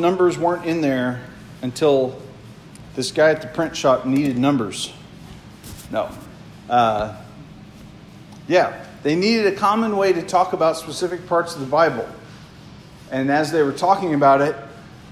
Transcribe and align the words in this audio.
numbers 0.00 0.38
weren't 0.38 0.64
in 0.64 0.80
there 0.80 1.20
until 1.62 2.20
this 2.96 3.12
guy 3.12 3.30
at 3.30 3.42
the 3.42 3.48
print 3.48 3.76
shop 3.76 4.04
needed 4.06 4.38
numbers. 4.38 4.92
No. 5.90 6.10
Uh, 6.68 7.16
yeah, 8.48 8.84
they 9.02 9.14
needed 9.14 9.46
a 9.46 9.56
common 9.56 9.96
way 9.96 10.12
to 10.12 10.22
talk 10.22 10.52
about 10.52 10.76
specific 10.76 11.26
parts 11.26 11.54
of 11.54 11.60
the 11.60 11.66
Bible. 11.66 12.08
And 13.10 13.30
as 13.30 13.50
they 13.50 13.62
were 13.62 13.72
talking 13.72 14.14
about 14.14 14.40
it, 14.40 14.56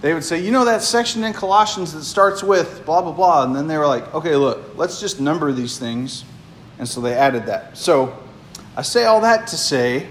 they 0.01 0.15
would 0.15 0.25
say, 0.25 0.41
you 0.41 0.53
know, 0.53 0.65
that 0.65 0.83
section 0.83 1.25
in 1.25 1.33
Colossians 1.33 1.93
that 1.93 2.05
starts 2.05 2.43
with 2.43 2.85
blah, 2.85 3.03
blah, 3.03 3.13
blah. 3.13 3.45
And 3.45 3.55
then 3.55 3.67
they 3.67 3.77
were 3.77 3.87
like, 3.87 4.15
okay, 4.15 4.37
look, 4.37 4.77
let's 4.77 5.01
just 5.01 5.21
number 5.21 5.53
these 5.53 5.79
things. 5.79 6.25
And 6.79 6.89
so 6.89 7.01
they 7.01 7.15
added 7.15 7.47
that. 7.47 7.77
So 7.77 8.17
I 8.77 8.83
say 8.83 9.05
all 9.05 9.21
that 9.23 9.49
to 9.49 9.57
say, 9.57 10.07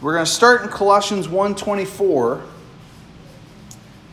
we're 0.00 0.14
going 0.14 0.24
to 0.24 0.30
start 0.30 0.62
in 0.62 0.68
Colossians 0.68 1.26
1.24. 1.26 2.42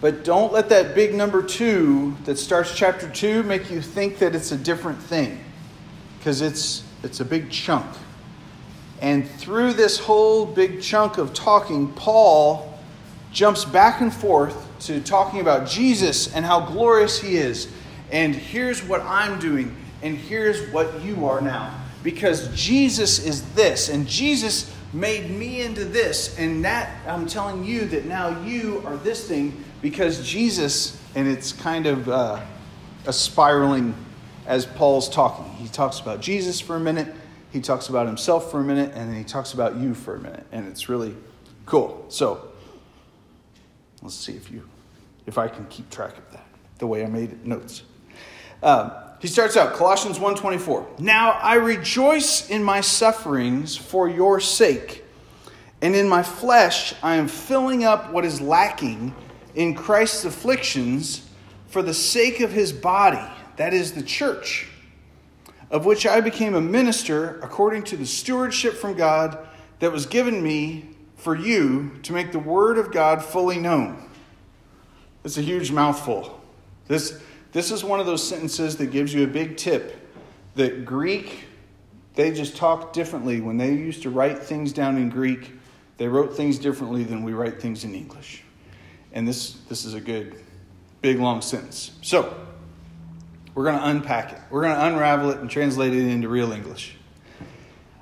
But 0.04 0.26
don't 0.26 0.52
let 0.52 0.68
that 0.68 0.96
big 0.96 1.16
number 1.16 1.42
two 1.42 2.18
that 2.26 2.38
starts 2.38 2.76
chapter 2.76 3.10
two 3.10 3.42
make 3.44 3.72
you 3.72 3.82
think 3.82 4.20
that 4.20 4.36
it's 4.36 4.52
a 4.52 4.58
different 4.58 5.02
thing. 5.02 5.40
Because 6.20 6.42
it's, 6.42 6.84
it's 7.04 7.22
a 7.22 7.26
big 7.26 7.50
chunk. 7.50 7.86
And 9.00 9.26
through 9.26 9.72
this 9.72 9.98
whole 9.98 10.46
big 10.46 10.82
chunk 10.82 11.18
of 11.18 11.34
talking, 11.34 11.94
Paul 11.94 12.78
jumps 13.32 13.64
back 13.64 14.02
and 14.02 14.14
forth 14.14 14.68
to 14.88 15.00
talking 15.00 15.40
about 15.40 15.70
Jesus 15.70 16.36
and 16.36 16.44
how 16.44 16.60
glorious 16.66 17.22
he 17.22 17.38
is. 17.38 17.72
And 18.12 18.36
here's 18.36 18.84
what 18.84 19.00
I'm 19.04 19.40
doing, 19.40 19.74
and 20.02 20.18
here's 20.18 20.70
what 20.74 21.02
you 21.02 21.26
are 21.28 21.40
now. 21.40 21.82
Because 22.04 22.54
Jesus 22.54 23.26
is 23.26 23.54
this, 23.54 23.88
and 23.88 24.06
Jesus 24.06 24.70
made 24.92 25.30
me 25.30 25.62
into 25.62 25.86
this, 25.86 26.38
and 26.38 26.66
that 26.66 26.94
I'm 27.08 27.26
telling 27.26 27.64
you 27.64 27.86
that 27.86 28.04
now 28.04 28.44
you 28.44 28.84
are 28.86 28.98
this 28.98 29.26
thing 29.26 29.64
because 29.84 30.28
Jesus, 30.28 31.00
and 31.14 31.28
it's 31.28 31.52
kind 31.52 31.86
of 31.86 32.10
uh, 32.10 32.42
a 33.06 33.14
spiraling 33.14 33.94
as 34.48 34.66
Paul's 34.66 35.08
talking. 35.08 35.46
He 35.54 35.68
talks 35.68 36.00
about 36.00 36.22
Jesus 36.22 36.60
for 36.60 36.76
a 36.76 36.80
minute, 36.80 37.14
he 37.52 37.62
talks 37.62 37.90
about 37.90 38.08
himself 38.08 38.50
for 38.50 38.60
a 38.60 38.64
minute, 38.64 38.94
and 38.96 39.12
then 39.12 39.16
he 39.16 39.24
talks 39.24 39.54
about 39.54 39.76
you 39.76 39.94
for 39.94 40.16
a 40.16 40.20
minute, 40.20 40.48
and 40.52 40.68
it's 40.68 40.90
really 40.90 41.16
cool. 41.68 42.06
So, 42.10 42.50
Let's 44.04 44.16
see 44.16 44.34
if 44.34 44.52
you, 44.52 44.68
if 45.26 45.38
I 45.38 45.48
can 45.48 45.66
keep 45.68 45.90
track 45.90 46.18
of 46.18 46.30
that 46.34 46.46
the 46.78 46.86
way 46.86 47.06
I 47.06 47.08
made 47.08 47.48
notes. 47.48 47.84
Um, 48.62 48.92
he 49.22 49.30
starts 49.30 49.56
out 49.56 49.74
Colossians 49.76 50.20
1:24. 50.20 51.00
Now 51.00 51.32
I 51.32 51.56
rejoice 51.56 52.50
in 52.50 52.66
my 52.66 52.82
sufferings 52.82 53.78
for 53.78 54.10
your 54.10 54.42
sake, 54.42 55.06
and 55.82 55.96
in 55.96 56.10
my 56.10 56.22
flesh 56.22 56.94
I 57.02 57.16
am 57.16 57.30
filling 57.30 57.86
up 57.86 58.12
what 58.12 58.26
is 58.26 58.42
lacking 58.42 59.16
in 59.56 59.76
Christ's 59.76 60.26
afflictions 60.26 61.28
for 61.68 61.82
the 61.82 61.94
sake 61.94 62.40
of 62.40 62.52
his 62.52 62.72
body, 62.72 63.22
that 63.58 63.74
is 63.74 63.94
the 63.94 64.04
church, 64.04 64.68
of 65.70 65.86
which 65.86 66.06
I 66.06 66.22
became 66.22 66.56
a 66.56 66.62
minister 66.62 67.40
according 67.42 67.84
to 67.84 67.98
the 67.98 68.06
stewardship 68.06 68.74
from 68.74 68.96
God 68.96 69.38
that 69.80 69.92
was 69.92 70.06
given 70.06 70.42
me 70.42 70.90
for 71.16 71.36
you 71.36 71.92
to 72.04 72.14
make 72.14 72.32
the 72.32 72.40
word 72.40 72.78
of 72.78 72.92
God 72.92 73.24
fully 73.24 73.58
known. 73.58 74.10
It's 75.24 75.38
a 75.38 75.42
huge 75.42 75.72
mouthful. 75.72 76.42
This, 76.88 77.22
this 77.54 77.72
is 77.72 77.84
one 77.84 78.00
of 78.00 78.06
those 78.06 78.28
sentences 78.28 78.78
that 78.78 78.88
gives 78.88 79.14
you 79.14 79.24
a 79.24 79.28
big 79.28 79.58
tip 79.58 80.00
that 80.56 80.86
Greek, 80.86 81.46
they 82.16 82.32
just 82.32 82.56
talk 82.56 82.94
differently. 82.94 83.42
When 83.42 83.58
they 83.58 83.74
used 83.74 84.04
to 84.04 84.10
write 84.10 84.40
things 84.40 84.74
down 84.74 84.98
in 84.98 85.10
Greek, 85.10 85.54
they 85.98 86.08
wrote 86.08 86.36
things 86.36 86.60
differently 86.60 87.04
than 87.04 87.24
we 87.24 87.34
write 87.34 87.62
things 87.62 87.84
in 87.84 87.96
English. 87.96 88.43
And 89.14 89.28
this, 89.28 89.54
this 89.70 89.86
is 89.86 89.94
a 89.94 90.02
good, 90.02 90.36
big, 91.02 91.20
long 91.20 91.42
sentence. 91.42 91.92
So, 92.02 92.36
we're 93.56 93.66
going 93.66 93.78
to 93.78 93.88
unpack 93.88 94.34
it. 94.34 94.40
We're 94.50 94.64
going 94.64 94.76
to 94.76 94.86
unravel 94.86 95.30
it 95.30 95.38
and 95.38 95.50
translate 95.50 95.94
it 95.94 96.08
into 96.08 96.28
real 96.28 96.52
English. 96.52 96.96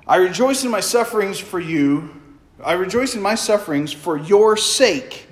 I 0.06 0.16
rejoice 0.16 0.64
in 0.64 0.70
my 0.70 0.80
sufferings 0.80 1.38
for 1.38 1.60
you 1.60 2.22
I 2.64 2.74
rejoice 2.74 3.16
in 3.16 3.22
my 3.22 3.34
sufferings 3.34 3.92
for 3.92 4.16
your 4.16 4.56
sake. 4.56 5.26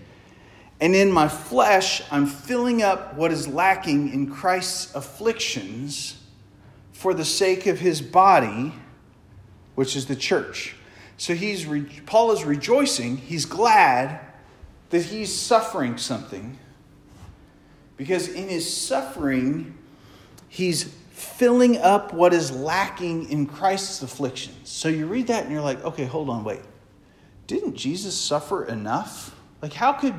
And 0.81 0.97
in 0.97 1.12
my 1.12 1.28
flesh, 1.28 2.03
I'm 2.10 2.26
filling 2.26 2.82
up 2.82 3.15
what 3.15 3.31
is 3.31 3.47
lacking 3.47 4.12
in 4.12 4.31
Christ's 4.31 4.94
afflictions 4.94 6.21
for 6.93 7.15
the 7.15 7.25
sake 7.25 7.66
of 7.66 7.78
his 7.78 8.03
body, 8.03 8.75
which 9.75 9.94
is 9.94 10.06
the 10.06 10.16
church. 10.16 10.75
So 11.19 11.34
he's 11.34 11.66
Paul 12.06 12.32
is 12.32 12.44
rejoicing, 12.44 13.19
he's 13.19 13.44
glad 13.44 14.21
that 14.91 15.03
he's 15.03 15.34
suffering 15.34 15.97
something 15.97 16.59
because 17.97 18.28
in 18.28 18.49
his 18.49 18.73
suffering, 18.73 19.77
he's 20.49 20.84
filling 21.11 21.78
up 21.78 22.12
what 22.12 22.33
is 22.33 22.51
lacking 22.51 23.31
in 23.31 23.47
Christ's 23.47 24.03
afflictions. 24.03 24.69
So 24.69 24.89
you 24.89 25.06
read 25.06 25.27
that 25.29 25.45
and 25.45 25.53
you're 25.53 25.62
like, 25.62 25.84
okay, 25.84 26.05
hold 26.05 26.29
on, 26.29 26.45
wait 26.45 26.61
didn't 27.50 27.75
Jesus 27.75 28.17
suffer 28.17 28.65
enough? 28.67 29.34
Like 29.61 29.73
how 29.73 29.93
could 29.93 30.15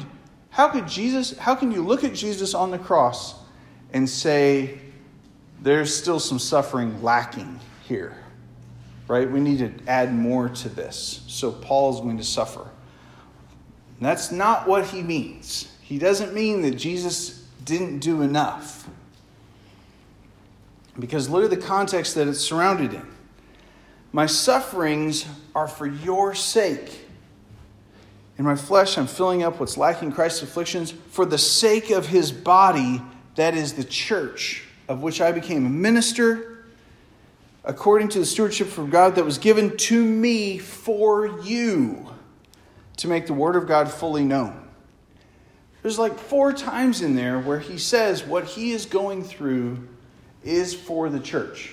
how 0.49 0.67
could 0.67 0.85
Jesus 0.85 1.37
how 1.37 1.55
can 1.55 1.71
you 1.71 1.81
look 1.81 2.03
at 2.03 2.13
Jesus 2.13 2.53
on 2.53 2.71
the 2.71 2.77
cross 2.77 3.35
and 3.93 4.09
say 4.09 4.81
there's 5.61 5.95
still 5.95 6.19
some 6.19 6.39
suffering 6.39 7.01
lacking 7.01 7.57
here? 7.87 8.17
Right? 9.07 9.31
We 9.31 9.39
need 9.39 9.59
to 9.59 9.71
add 9.89 10.13
more 10.13 10.49
to 10.49 10.67
this. 10.67 11.23
So 11.27 11.53
Paul's 11.53 12.01
going 12.01 12.17
to 12.17 12.23
suffer. 12.25 12.67
And 14.01 14.07
that's 14.07 14.31
not 14.31 14.67
what 14.67 14.87
he 14.87 15.03
means. 15.03 15.71
He 15.83 15.99
doesn't 15.99 16.33
mean 16.33 16.63
that 16.63 16.71
Jesus 16.71 17.45
didn't 17.63 17.99
do 17.99 18.23
enough. 18.23 18.89
Because 20.99 21.29
look 21.29 21.43
at 21.43 21.51
the 21.51 21.57
context 21.67 22.15
that 22.15 22.27
it's 22.27 22.39
surrounded 22.39 22.95
in. 22.95 23.05
My 24.11 24.25
sufferings 24.25 25.27
are 25.53 25.67
for 25.67 25.85
your 25.85 26.33
sake. 26.33 27.05
In 28.39 28.45
my 28.45 28.55
flesh, 28.55 28.97
I'm 28.97 29.05
filling 29.05 29.43
up 29.43 29.59
what's 29.59 29.77
lacking 29.77 30.13
Christ's 30.13 30.41
afflictions 30.41 30.89
for 30.89 31.23
the 31.23 31.37
sake 31.37 31.91
of 31.91 32.07
his 32.07 32.31
body, 32.31 33.03
that 33.35 33.53
is 33.53 33.73
the 33.73 33.83
church, 33.83 34.63
of 34.87 35.03
which 35.03 35.21
I 35.21 35.31
became 35.31 35.63
a 35.67 35.69
minister 35.69 36.65
according 37.63 38.09
to 38.09 38.19
the 38.19 38.25
stewardship 38.25 38.67
from 38.67 38.89
God 38.89 39.13
that 39.13 39.25
was 39.25 39.37
given 39.37 39.77
to 39.77 40.03
me 40.03 40.57
for 40.57 41.39
you 41.43 42.10
to 43.01 43.07
make 43.07 43.25
the 43.25 43.33
word 43.33 43.55
of 43.55 43.67
God 43.67 43.91
fully 43.91 44.23
known. 44.23 44.67
There's 45.81 45.97
like 45.97 46.19
four 46.19 46.53
times 46.53 47.01
in 47.01 47.15
there 47.15 47.39
where 47.39 47.57
he 47.59 47.79
says 47.79 48.23
what 48.23 48.45
he 48.45 48.71
is 48.71 48.85
going 48.85 49.23
through 49.23 49.87
is 50.43 50.75
for 50.75 51.09
the 51.09 51.19
church. 51.19 51.71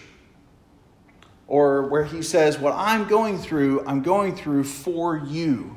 Or 1.46 1.82
where 1.82 2.04
he 2.04 2.22
says, 2.22 2.58
What 2.58 2.72
I'm 2.74 3.06
going 3.08 3.36
through, 3.36 3.84
I'm 3.86 4.02
going 4.02 4.36
through 4.36 4.64
for 4.64 5.18
you. 5.18 5.76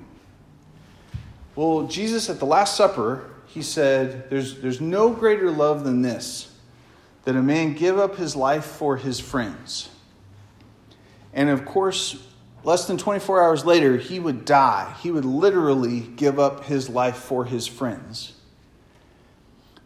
Well, 1.56 1.88
Jesus 1.88 2.30
at 2.30 2.40
the 2.40 2.46
Last 2.46 2.78
Supper, 2.78 3.30
he 3.46 3.62
said, 3.62 4.30
There's, 4.30 4.62
there's 4.62 4.80
no 4.80 5.12
greater 5.12 5.52
love 5.52 5.84
than 5.84 6.02
this, 6.02 6.54
that 7.26 7.36
a 7.36 7.42
man 7.42 7.74
give 7.74 8.00
up 8.00 8.16
his 8.16 8.38
life 8.38 8.66
for 8.66 8.96
his 8.96 9.20
friends. 9.20 9.90
And 11.34 11.50
of 11.50 11.66
course, 11.66 12.26
less 12.64 12.86
than 12.86 12.98
24 12.98 13.44
hours 13.44 13.66
later, 13.66 13.98
he 13.98 14.20
would 14.20 14.46
die. 14.46 14.94
He 15.02 15.12
would 15.12 15.26
literally 15.26 16.02
give 16.02 16.40
up 16.40 16.66
his 16.66 16.90
life 16.90 17.18
for 17.18 17.46
his 17.46 17.68
friends. 17.68 18.34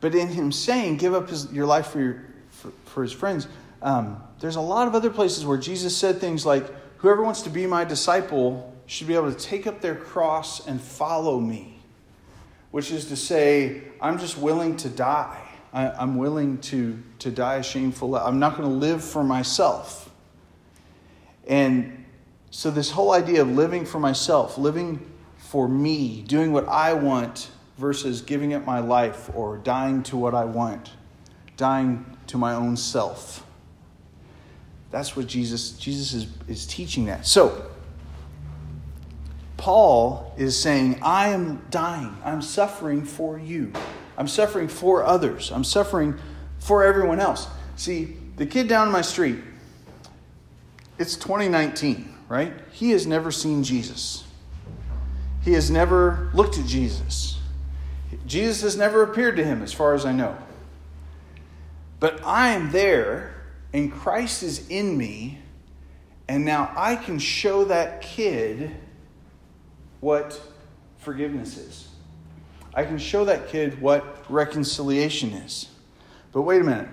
But 0.01 0.13
in 0.13 0.27
him 0.27 0.51
saying, 0.51 0.97
give 0.97 1.13
up 1.13 1.29
his, 1.29 1.51
your 1.51 1.65
life 1.65 1.87
for, 1.87 1.99
your, 1.99 2.25
for, 2.49 2.71
for 2.85 3.03
his 3.03 3.11
friends, 3.11 3.47
um, 3.81 4.21
there's 4.39 4.55
a 4.55 4.61
lot 4.61 4.87
of 4.87 4.95
other 4.95 5.09
places 5.09 5.45
where 5.45 5.57
Jesus 5.57 5.95
said 5.95 6.19
things 6.19 6.45
like, 6.45 6.65
Whoever 6.97 7.23
wants 7.23 7.43
to 7.43 7.49
be 7.49 7.67
my 7.67 7.83
disciple 7.83 8.73
should 8.87 9.07
be 9.07 9.13
able 9.13 9.31
to 9.31 9.37
take 9.37 9.67
up 9.67 9.81
their 9.81 9.95
cross 9.95 10.65
and 10.67 10.81
follow 10.81 11.39
me, 11.39 11.79
which 12.71 12.91
is 12.91 13.05
to 13.09 13.15
say, 13.15 13.83
I'm 14.01 14.17
just 14.17 14.37
willing 14.37 14.75
to 14.77 14.89
die. 14.89 15.41
I, 15.73 16.01
am 16.01 16.17
willing 16.17 16.59
to, 16.61 16.97
to 17.19 17.29
die 17.29 17.55
a 17.55 17.63
shameful 17.63 18.09
life. 18.09 18.23
I'm 18.25 18.39
not 18.39 18.57
going 18.57 18.67
to 18.69 18.75
live 18.75 19.03
for 19.03 19.23
myself. 19.23 20.09
And 21.47 22.04
so, 22.55 22.71
this 22.71 22.89
whole 22.89 23.11
idea 23.11 23.41
of 23.41 23.49
living 23.49 23.83
for 23.83 23.99
myself, 23.99 24.57
living 24.57 25.05
for 25.35 25.67
me, 25.67 26.21
doing 26.21 26.53
what 26.53 26.65
I 26.69 26.93
want 26.93 27.49
versus 27.77 28.21
giving 28.21 28.53
up 28.53 28.65
my 28.65 28.79
life 28.79 29.29
or 29.35 29.57
dying 29.57 30.03
to 30.03 30.15
what 30.15 30.33
I 30.33 30.45
want, 30.45 30.91
dying 31.57 32.05
to 32.27 32.37
my 32.37 32.53
own 32.53 32.77
self. 32.77 33.45
That's 34.89 35.17
what 35.17 35.27
Jesus 35.27 35.71
Jesus 35.71 36.13
is, 36.13 36.27
is 36.47 36.65
teaching 36.65 37.07
that. 37.07 37.27
So 37.27 37.69
Paul 39.57 40.33
is 40.37 40.57
saying, 40.57 40.99
I 41.01 41.31
am 41.31 41.61
dying. 41.69 42.15
I'm 42.23 42.41
suffering 42.41 43.03
for 43.03 43.37
you. 43.37 43.73
I'm 44.17 44.29
suffering 44.29 44.69
for 44.69 45.03
others. 45.03 45.51
I'm 45.51 45.65
suffering 45.65 46.17
for 46.59 46.85
everyone 46.85 47.19
else. 47.19 47.47
See, 47.75 48.15
the 48.37 48.45
kid 48.45 48.69
down 48.69 48.93
my 48.93 49.01
street, 49.01 49.39
it's 50.97 51.17
2019, 51.17 52.14
right? 52.27 52.53
He 52.71 52.91
has 52.91 53.05
never 53.05 53.31
seen 53.31 53.63
Jesus. 53.63 54.23
He 55.43 55.53
has 55.53 55.69
never 55.69 56.29
looked 56.33 56.57
at 56.57 56.65
Jesus. 56.65 57.39
Jesus 58.25 58.61
has 58.61 58.77
never 58.77 59.03
appeared 59.03 59.35
to 59.37 59.43
him, 59.43 59.61
as 59.61 59.73
far 59.73 59.93
as 59.93 60.05
I 60.05 60.11
know. 60.11 60.37
But 61.99 62.23
I 62.25 62.49
am 62.49 62.71
there, 62.71 63.35
and 63.73 63.91
Christ 63.91 64.43
is 64.43 64.67
in 64.69 64.97
me, 64.97 65.39
and 66.27 66.45
now 66.45 66.71
I 66.75 66.95
can 66.95 67.19
show 67.19 67.65
that 67.65 68.01
kid 68.01 68.75
what 69.99 70.39
forgiveness 70.97 71.57
is. 71.57 71.87
I 72.73 72.83
can 72.83 72.97
show 72.97 73.25
that 73.25 73.47
kid 73.49 73.79
what 73.79 74.25
reconciliation 74.29 75.31
is. 75.31 75.67
But 76.31 76.41
wait 76.41 76.61
a 76.61 76.63
minute. 76.63 76.89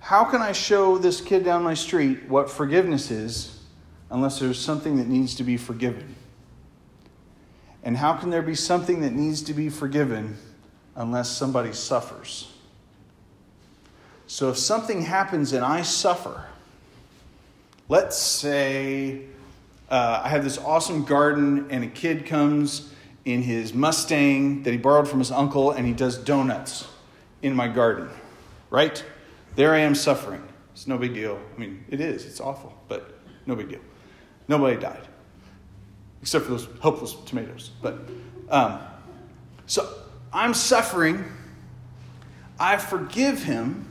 How 0.00 0.24
can 0.24 0.40
I 0.40 0.52
show 0.52 0.98
this 0.98 1.20
kid 1.20 1.44
down 1.44 1.62
my 1.62 1.74
street 1.74 2.28
what 2.28 2.50
forgiveness 2.50 3.10
is 3.10 3.59
unless 4.10 4.38
there's 4.38 4.58
something 4.58 4.96
that 4.96 5.06
needs 5.06 5.34
to 5.36 5.44
be 5.44 5.56
forgiven? 5.56 6.14
And 7.82 7.96
how 7.96 8.14
can 8.14 8.30
there 8.30 8.42
be 8.42 8.54
something 8.54 9.00
that 9.00 9.12
needs 9.12 9.42
to 9.42 9.54
be 9.54 9.68
forgiven 9.68 10.36
unless 10.94 11.30
somebody 11.30 11.72
suffers? 11.72 12.52
So 14.26 14.50
if 14.50 14.58
something 14.58 15.02
happens 15.02 15.52
and 15.52 15.64
I 15.64 15.82
suffer, 15.82 16.44
let's 17.88 18.18
say 18.18 19.22
uh, 19.90 20.22
I 20.24 20.28
have 20.28 20.44
this 20.44 20.58
awesome 20.58 21.04
garden 21.04 21.66
and 21.70 21.82
a 21.82 21.88
kid 21.88 22.26
comes 22.26 22.92
in 23.24 23.42
his 23.42 23.74
Mustang 23.74 24.62
that 24.62 24.70
he 24.70 24.76
borrowed 24.76 25.08
from 25.08 25.18
his 25.18 25.30
uncle 25.30 25.72
and 25.72 25.86
he 25.86 25.92
does 25.92 26.16
donuts 26.16 26.86
in 27.42 27.54
my 27.54 27.68
garden, 27.68 28.08
right? 28.70 29.04
There 29.56 29.74
I 29.74 29.78
am 29.78 29.94
suffering. 29.94 30.42
It's 30.72 30.86
no 30.86 30.96
big 30.96 31.14
deal. 31.14 31.40
I 31.54 31.58
mean, 31.58 31.84
it 31.88 32.00
is, 32.00 32.24
it's 32.24 32.40
awful, 32.40 32.78
but 32.88 33.18
no 33.46 33.56
big 33.56 33.68
deal. 33.68 33.80
Nobody 34.50 34.76
died, 34.76 35.06
except 36.20 36.44
for 36.44 36.50
those 36.50 36.68
hopeless 36.80 37.14
tomatoes. 37.24 37.70
But 37.80 38.00
um, 38.50 38.80
so 39.64 39.90
I'm 40.30 40.52
suffering. 40.52 41.24
I 42.58 42.76
forgive 42.76 43.42
him 43.42 43.90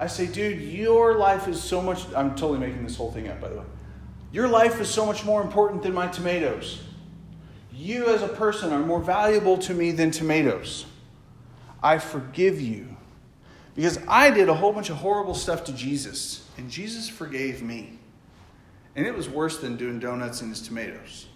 I 0.00 0.06
say, 0.06 0.26
dude, 0.26 0.62
your 0.62 1.18
life 1.18 1.46
is 1.46 1.62
so 1.62 1.82
much. 1.82 2.06
I'm 2.16 2.30
totally 2.30 2.58
making 2.58 2.84
this 2.84 2.96
whole 2.96 3.12
thing 3.12 3.28
up, 3.28 3.38
by 3.38 3.50
the 3.50 3.56
way. 3.56 3.64
Your 4.32 4.48
life 4.48 4.80
is 4.80 4.88
so 4.88 5.04
much 5.04 5.26
more 5.26 5.42
important 5.42 5.82
than 5.82 5.92
my 5.92 6.08
tomatoes. 6.08 6.82
You 7.70 8.06
as 8.06 8.22
a 8.22 8.28
person 8.28 8.72
are 8.72 8.80
more 8.80 9.00
valuable 9.00 9.58
to 9.58 9.74
me 9.74 9.90
than 9.90 10.10
tomatoes. 10.10 10.86
I 11.82 11.98
forgive 11.98 12.62
you. 12.62 12.96
Because 13.76 13.98
I 14.08 14.30
did 14.30 14.48
a 14.48 14.54
whole 14.54 14.72
bunch 14.72 14.88
of 14.88 14.96
horrible 14.96 15.34
stuff 15.34 15.64
to 15.64 15.72
Jesus, 15.72 16.48
and 16.56 16.70
Jesus 16.70 17.08
forgave 17.08 17.62
me. 17.62 17.98
And 18.96 19.06
it 19.06 19.14
was 19.14 19.28
worse 19.28 19.58
than 19.58 19.76
doing 19.76 19.98
donuts 19.98 20.40
and 20.40 20.50
his 20.50 20.60
tomatoes. 20.62 21.26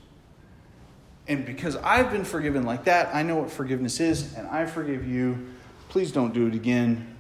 And 1.29 1.47
because 1.47 1.77
I've 1.77 2.11
been 2.11 2.25
forgiven 2.25 2.65
like 2.65 2.85
that, 2.85 3.15
I 3.15 3.23
know 3.23 3.37
what 3.37 3.51
forgiveness 3.51 4.01
is, 4.01 4.35
and 4.35 4.47
I 4.49 4.67
forgive 4.67 5.07
you. 5.09 5.47
Please 5.89 6.13
don't 6.13 6.35
do 6.35 6.47
it 6.47 6.55
again 6.55 7.15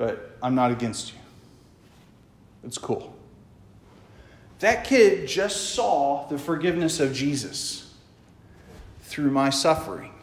but 0.00 0.34
I'm 0.42 0.54
not 0.54 0.72
against 0.72 1.12
you. 1.12 1.18
It's 2.64 2.78
cool. 2.78 3.14
That 4.60 4.84
kid 4.84 5.28
just 5.28 5.74
saw 5.74 6.26
the 6.28 6.38
forgiveness 6.38 7.00
of 7.00 7.12
Jesus 7.12 7.94
through 9.02 9.30
my 9.30 9.50
suffering. 9.50 10.14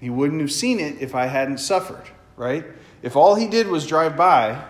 He 0.00 0.08
wouldn't 0.08 0.40
have 0.40 0.50
seen 0.50 0.80
it 0.80 1.02
if 1.02 1.14
I 1.14 1.26
hadn't 1.26 1.58
suffered, 1.58 2.04
right? 2.34 2.64
If 3.02 3.14
all 3.14 3.34
he 3.34 3.46
did 3.46 3.66
was 3.66 3.86
drive 3.86 4.16
by 4.16 4.64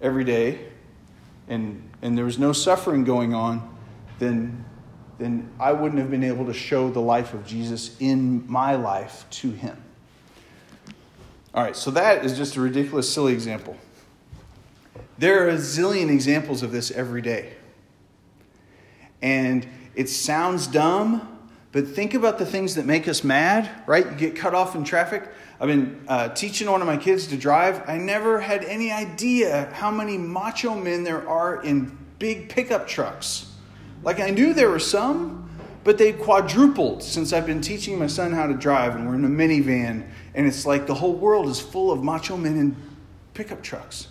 every 0.00 0.22
day 0.22 0.60
and, 1.48 1.87
and 2.02 2.16
there 2.16 2.24
was 2.24 2.38
no 2.38 2.52
suffering 2.52 3.04
going 3.04 3.34
on, 3.34 3.76
then, 4.18 4.64
then 5.18 5.50
I 5.58 5.72
wouldn't 5.72 6.00
have 6.00 6.10
been 6.10 6.24
able 6.24 6.46
to 6.46 6.54
show 6.54 6.90
the 6.90 7.00
life 7.00 7.34
of 7.34 7.46
Jesus 7.46 7.96
in 8.00 8.50
my 8.50 8.74
life 8.74 9.26
to 9.30 9.50
him. 9.50 9.82
All 11.54 11.62
right, 11.62 11.76
so 11.76 11.90
that 11.92 12.24
is 12.24 12.36
just 12.36 12.56
a 12.56 12.60
ridiculous, 12.60 13.12
silly 13.12 13.32
example. 13.32 13.76
There 15.18 15.44
are 15.44 15.48
a 15.48 15.56
zillion 15.56 16.10
examples 16.10 16.62
of 16.62 16.70
this 16.70 16.90
every 16.90 17.22
day. 17.22 17.54
And 19.20 19.66
it 19.96 20.08
sounds 20.08 20.68
dumb, 20.68 21.37
but 21.72 21.86
think 21.86 22.14
about 22.14 22.38
the 22.38 22.46
things 22.46 22.74
that 22.76 22.86
make 22.86 23.08
us 23.08 23.22
mad, 23.22 23.70
right? 23.86 24.04
You 24.06 24.16
get 24.16 24.36
cut 24.36 24.54
off 24.54 24.74
in 24.74 24.84
traffic. 24.84 25.28
I've 25.60 25.68
been 25.68 26.04
uh, 26.08 26.30
teaching 26.30 26.70
one 26.70 26.80
of 26.80 26.86
my 26.86 26.96
kids 26.96 27.26
to 27.28 27.36
drive. 27.36 27.88
I 27.88 27.98
never 27.98 28.40
had 28.40 28.64
any 28.64 28.90
idea 28.90 29.70
how 29.74 29.90
many 29.90 30.16
macho 30.16 30.74
men 30.74 31.04
there 31.04 31.28
are 31.28 31.62
in 31.62 31.96
big 32.18 32.48
pickup 32.48 32.86
trucks. 32.88 33.52
Like, 34.02 34.20
I 34.20 34.30
knew 34.30 34.54
there 34.54 34.70
were 34.70 34.78
some, 34.78 35.50
but 35.84 35.98
they 35.98 36.12
quadrupled 36.12 37.02
since 37.02 37.32
I've 37.32 37.46
been 37.46 37.60
teaching 37.60 37.98
my 37.98 38.06
son 38.06 38.32
how 38.32 38.46
to 38.46 38.54
drive, 38.54 38.94
and 38.96 39.06
we're 39.06 39.16
in 39.16 39.24
a 39.24 39.28
minivan 39.28 40.04
and 40.38 40.46
it's 40.46 40.64
like 40.64 40.86
the 40.86 40.94
whole 40.94 41.14
world 41.14 41.48
is 41.48 41.60
full 41.60 41.90
of 41.90 42.04
macho 42.04 42.36
men 42.36 42.56
in 42.56 42.76
pickup 43.34 43.60
trucks. 43.60 44.06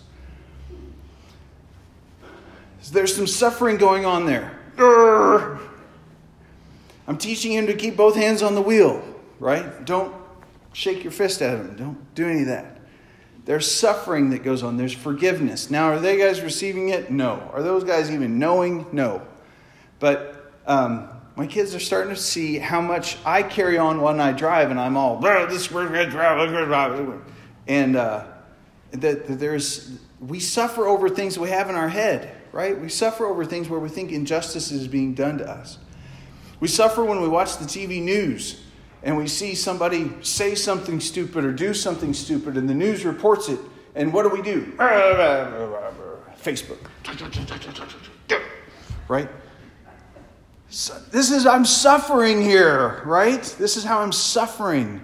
There's 2.92 3.16
some 3.16 3.26
suffering 3.26 3.78
going 3.78 4.04
on 4.04 4.26
there. 4.26 4.58
I'm 7.08 7.16
teaching 7.16 7.52
him 7.52 7.66
to 7.66 7.74
keep 7.74 7.96
both 7.96 8.14
hands 8.14 8.42
on 8.42 8.54
the 8.54 8.60
wheel, 8.60 9.02
right? 9.40 9.84
Don't 9.86 10.14
shake 10.74 11.02
your 11.02 11.10
fist 11.10 11.40
at 11.40 11.58
him. 11.58 11.74
Don't 11.74 12.14
do 12.14 12.28
any 12.28 12.42
of 12.42 12.48
that. 12.48 12.78
There's 13.46 13.68
suffering 13.68 14.28
that 14.30 14.44
goes 14.44 14.62
on. 14.62 14.76
There's 14.76 14.92
forgiveness. 14.92 15.70
Now, 15.70 15.86
are 15.86 15.98
they 15.98 16.18
guys 16.18 16.42
receiving 16.42 16.90
it? 16.90 17.10
No. 17.10 17.50
Are 17.54 17.62
those 17.62 17.82
guys 17.82 18.10
even 18.10 18.38
knowing? 18.38 18.84
No. 18.92 19.26
But 20.00 20.52
um, 20.66 21.08
my 21.34 21.46
kids 21.46 21.74
are 21.74 21.80
starting 21.80 22.14
to 22.14 22.20
see 22.20 22.58
how 22.58 22.82
much 22.82 23.16
I 23.24 23.42
carry 23.42 23.78
on 23.78 24.02
when 24.02 24.20
I 24.20 24.32
drive, 24.32 24.70
and 24.70 24.78
I'm 24.78 24.98
all, 24.98 25.16
bro, 25.16 25.46
this. 25.46 25.68
Going 25.68 25.90
to 25.90 26.10
drive." 26.10 27.22
And 27.66 27.96
uh, 27.96 28.26
that, 28.90 29.26
that 29.26 29.40
there's, 29.40 29.98
we 30.20 30.40
suffer 30.40 30.86
over 30.86 31.08
things 31.08 31.38
we 31.38 31.48
have 31.48 31.70
in 31.70 31.74
our 31.74 31.88
head, 31.88 32.36
right? 32.52 32.78
We 32.78 32.90
suffer 32.90 33.24
over 33.24 33.46
things 33.46 33.70
where 33.70 33.80
we 33.80 33.88
think 33.88 34.12
injustice 34.12 34.70
is 34.70 34.88
being 34.88 35.14
done 35.14 35.38
to 35.38 35.50
us. 35.50 35.78
We 36.60 36.68
suffer 36.68 37.04
when 37.04 37.20
we 37.20 37.28
watch 37.28 37.58
the 37.58 37.64
TV 37.64 38.02
news 38.02 38.62
and 39.02 39.16
we 39.16 39.28
see 39.28 39.54
somebody 39.54 40.12
say 40.22 40.54
something 40.54 41.00
stupid 41.00 41.44
or 41.44 41.52
do 41.52 41.72
something 41.72 42.12
stupid, 42.12 42.56
and 42.56 42.68
the 42.68 42.74
news 42.74 43.04
reports 43.04 43.48
it. 43.48 43.60
And 43.94 44.12
what 44.12 44.24
do 44.24 44.28
we 44.28 44.42
do? 44.42 44.72
Facebook. 46.42 46.78
Right? 49.08 49.30
this 50.68 51.30
is, 51.30 51.46
I'm 51.46 51.64
suffering 51.64 52.42
here, 52.42 53.02
right? 53.06 53.42
This 53.58 53.78
is 53.78 53.84
how 53.84 54.00
I'm 54.00 54.12
suffering. 54.12 55.00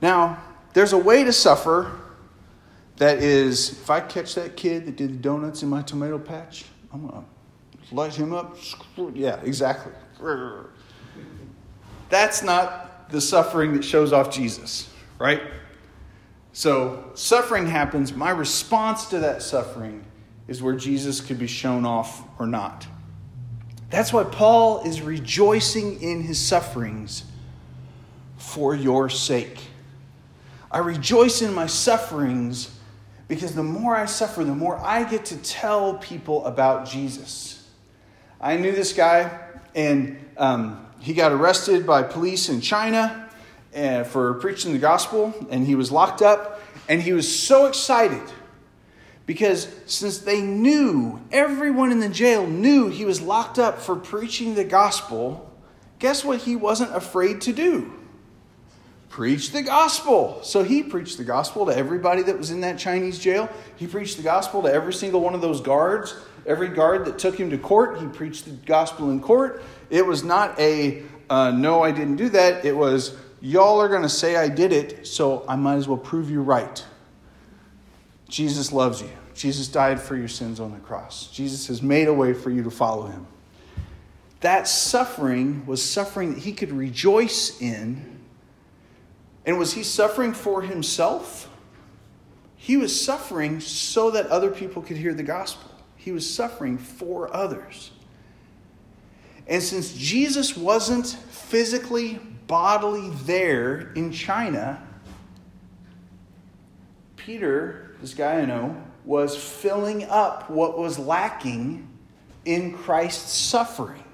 Now, 0.00 0.40
there's 0.72 0.92
a 0.92 0.98
way 0.98 1.24
to 1.24 1.32
suffer 1.32 1.90
that 2.98 3.18
is, 3.18 3.72
if 3.72 3.90
I 3.90 4.00
catch 4.00 4.36
that 4.36 4.56
kid 4.56 4.86
that 4.86 4.94
did 4.94 5.10
the 5.14 5.16
donuts 5.16 5.64
in 5.64 5.68
my 5.68 5.82
tomato 5.82 6.20
patch, 6.20 6.66
I'm 6.92 7.00
going 7.08 7.14
to 7.14 7.28
light 7.92 8.14
him 8.14 8.32
up. 8.32 8.56
Yeah, 9.14 9.40
exactly. 9.42 9.92
That's 12.08 12.42
not 12.42 13.10
the 13.10 13.20
suffering 13.20 13.74
that 13.74 13.84
shows 13.84 14.12
off 14.12 14.30
Jesus, 14.30 14.90
right? 15.18 15.42
So, 16.52 17.10
suffering 17.14 17.66
happens. 17.66 18.14
My 18.14 18.30
response 18.30 19.06
to 19.06 19.18
that 19.18 19.42
suffering 19.42 20.04
is 20.48 20.62
where 20.62 20.74
Jesus 20.74 21.20
could 21.20 21.38
be 21.38 21.46
shown 21.46 21.84
off 21.84 22.22
or 22.38 22.46
not. 22.46 22.86
That's 23.90 24.12
why 24.12 24.24
Paul 24.24 24.82
is 24.84 25.00
rejoicing 25.00 26.00
in 26.00 26.22
his 26.22 26.40
sufferings 26.44 27.24
for 28.36 28.74
your 28.74 29.08
sake. 29.08 29.58
I 30.70 30.78
rejoice 30.78 31.42
in 31.42 31.54
my 31.54 31.66
sufferings 31.66 32.76
because 33.28 33.54
the 33.54 33.62
more 33.62 33.96
I 33.96 34.06
suffer, 34.06 34.44
the 34.44 34.54
more 34.54 34.76
I 34.78 35.04
get 35.04 35.24
to 35.26 35.36
tell 35.38 35.94
people 35.94 36.44
about 36.46 36.86
Jesus. 36.86 37.55
I 38.40 38.56
knew 38.56 38.72
this 38.72 38.92
guy, 38.92 39.38
and 39.74 40.18
um, 40.36 40.86
he 41.00 41.14
got 41.14 41.32
arrested 41.32 41.86
by 41.86 42.02
police 42.02 42.48
in 42.48 42.60
China 42.60 43.28
uh, 43.74 44.04
for 44.04 44.34
preaching 44.34 44.72
the 44.72 44.78
gospel, 44.78 45.34
and 45.50 45.66
he 45.66 45.74
was 45.74 45.90
locked 45.90 46.22
up, 46.22 46.60
and 46.88 47.00
he 47.00 47.12
was 47.12 47.26
so 47.26 47.66
excited 47.66 48.22
because 49.26 49.68
since 49.86 50.18
they 50.18 50.40
knew, 50.40 51.20
everyone 51.32 51.90
in 51.90 51.98
the 51.98 52.08
jail 52.08 52.46
knew 52.46 52.88
he 52.88 53.04
was 53.04 53.20
locked 53.20 53.58
up 53.58 53.80
for 53.80 53.96
preaching 53.96 54.54
the 54.54 54.64
gospel, 54.64 55.52
guess 55.98 56.24
what 56.24 56.40
he 56.40 56.54
wasn't 56.54 56.94
afraid 56.94 57.40
to 57.42 57.52
do? 57.52 57.92
Preach 59.08 59.50
the 59.50 59.62
gospel. 59.62 60.40
So 60.42 60.62
he 60.62 60.82
preached 60.82 61.18
the 61.18 61.24
gospel 61.24 61.66
to 61.66 61.76
everybody 61.76 62.22
that 62.22 62.38
was 62.38 62.50
in 62.50 62.60
that 62.60 62.78
Chinese 62.78 63.18
jail. 63.18 63.48
He 63.76 63.86
preached 63.86 64.16
the 64.16 64.22
gospel 64.22 64.62
to 64.62 64.72
every 64.72 64.92
single 64.92 65.20
one 65.20 65.34
of 65.34 65.40
those 65.40 65.60
guards. 65.60 66.14
Every 66.46 66.68
guard 66.68 67.04
that 67.06 67.18
took 67.18 67.38
him 67.38 67.50
to 67.50 67.58
court, 67.58 68.00
he 68.00 68.06
preached 68.06 68.44
the 68.44 68.52
gospel 68.52 69.10
in 69.10 69.20
court. 69.20 69.62
It 69.90 70.06
was 70.06 70.22
not 70.22 70.58
a, 70.60 71.02
uh, 71.28 71.50
no, 71.50 71.82
I 71.82 71.90
didn't 71.90 72.16
do 72.16 72.28
that. 72.30 72.64
It 72.64 72.76
was, 72.76 73.16
y'all 73.40 73.80
are 73.80 73.88
going 73.88 74.02
to 74.02 74.08
say 74.08 74.36
I 74.36 74.48
did 74.48 74.72
it, 74.72 75.06
so 75.06 75.44
I 75.48 75.56
might 75.56 75.74
as 75.74 75.88
well 75.88 75.98
prove 75.98 76.30
you 76.30 76.42
right. 76.42 76.84
Jesus 78.28 78.72
loves 78.72 79.02
you. 79.02 79.10
Jesus 79.34 79.68
died 79.68 80.00
for 80.00 80.16
your 80.16 80.28
sins 80.28 80.60
on 80.60 80.72
the 80.72 80.78
cross. 80.78 81.28
Jesus 81.30 81.66
has 81.66 81.82
made 81.82 82.08
a 82.08 82.14
way 82.14 82.32
for 82.32 82.50
you 82.50 82.62
to 82.62 82.70
follow 82.70 83.06
him. 83.06 83.26
That 84.40 84.68
suffering 84.68 85.66
was 85.66 85.82
suffering 85.82 86.34
that 86.34 86.44
he 86.44 86.52
could 86.52 86.72
rejoice 86.72 87.60
in 87.60 88.16
And 89.46 89.58
was 89.58 89.74
he 89.74 89.84
suffering 89.84 90.32
for 90.32 90.62
himself? 90.62 91.48
He 92.56 92.76
was 92.76 93.00
suffering 93.00 93.60
so 93.60 94.10
that 94.10 94.26
other 94.26 94.50
people 94.50 94.82
could 94.82 94.96
hear 94.96 95.14
the 95.14 95.22
gospel. 95.22 95.70
He 96.06 96.12
was 96.12 96.32
suffering 96.32 96.78
for 96.78 97.34
others. 97.34 97.90
And 99.48 99.60
since 99.60 99.92
Jesus 99.92 100.56
wasn't 100.56 101.04
physically, 101.08 102.20
bodily 102.46 103.10
there 103.24 103.90
in 103.96 104.12
China, 104.12 104.86
Peter, 107.16 107.96
this 108.00 108.14
guy 108.14 108.38
I 108.38 108.44
know, 108.44 108.80
was 109.04 109.36
filling 109.36 110.04
up 110.04 110.48
what 110.48 110.78
was 110.78 110.96
lacking 110.96 111.88
in 112.44 112.72
Christ's 112.72 113.32
suffering. 113.32 114.04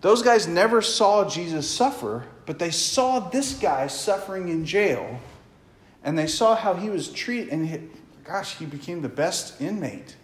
Those 0.00 0.22
guys 0.22 0.46
never 0.46 0.80
saw 0.80 1.28
Jesus 1.28 1.68
suffer, 1.68 2.24
but 2.46 2.60
they 2.60 2.70
saw 2.70 3.18
this 3.18 3.54
guy 3.54 3.88
suffering 3.88 4.48
in 4.48 4.64
jail, 4.64 5.18
and 6.04 6.16
they 6.16 6.28
saw 6.28 6.54
how 6.54 6.74
he 6.74 6.88
was 6.88 7.10
treated. 7.10 7.48
And 7.48 7.68
he, 7.68 7.80
gosh, 8.22 8.54
he 8.58 8.64
became 8.64 9.02
the 9.02 9.08
best 9.08 9.60
inmate, 9.60 10.14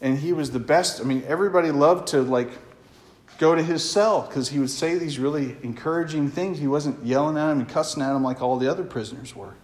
and 0.00 0.18
he 0.18 0.32
was 0.32 0.50
the 0.50 0.58
best. 0.58 1.00
I 1.00 1.04
mean, 1.04 1.22
everybody 1.26 1.70
loved 1.70 2.08
to 2.08 2.22
like 2.22 2.50
go 3.38 3.54
to 3.54 3.62
his 3.62 3.88
cell 3.88 4.22
because 4.22 4.50
he 4.50 4.58
would 4.58 4.70
say 4.70 4.98
these 4.98 5.18
really 5.18 5.56
encouraging 5.62 6.28
things. 6.30 6.58
He 6.58 6.66
wasn't 6.66 7.04
yelling 7.04 7.36
at 7.36 7.50
him 7.50 7.60
and 7.60 7.68
cussing 7.68 8.02
at 8.02 8.14
him 8.14 8.22
like 8.22 8.42
all 8.42 8.58
the 8.58 8.70
other 8.70 8.84
prisoners 8.84 9.34
were. 9.34 9.54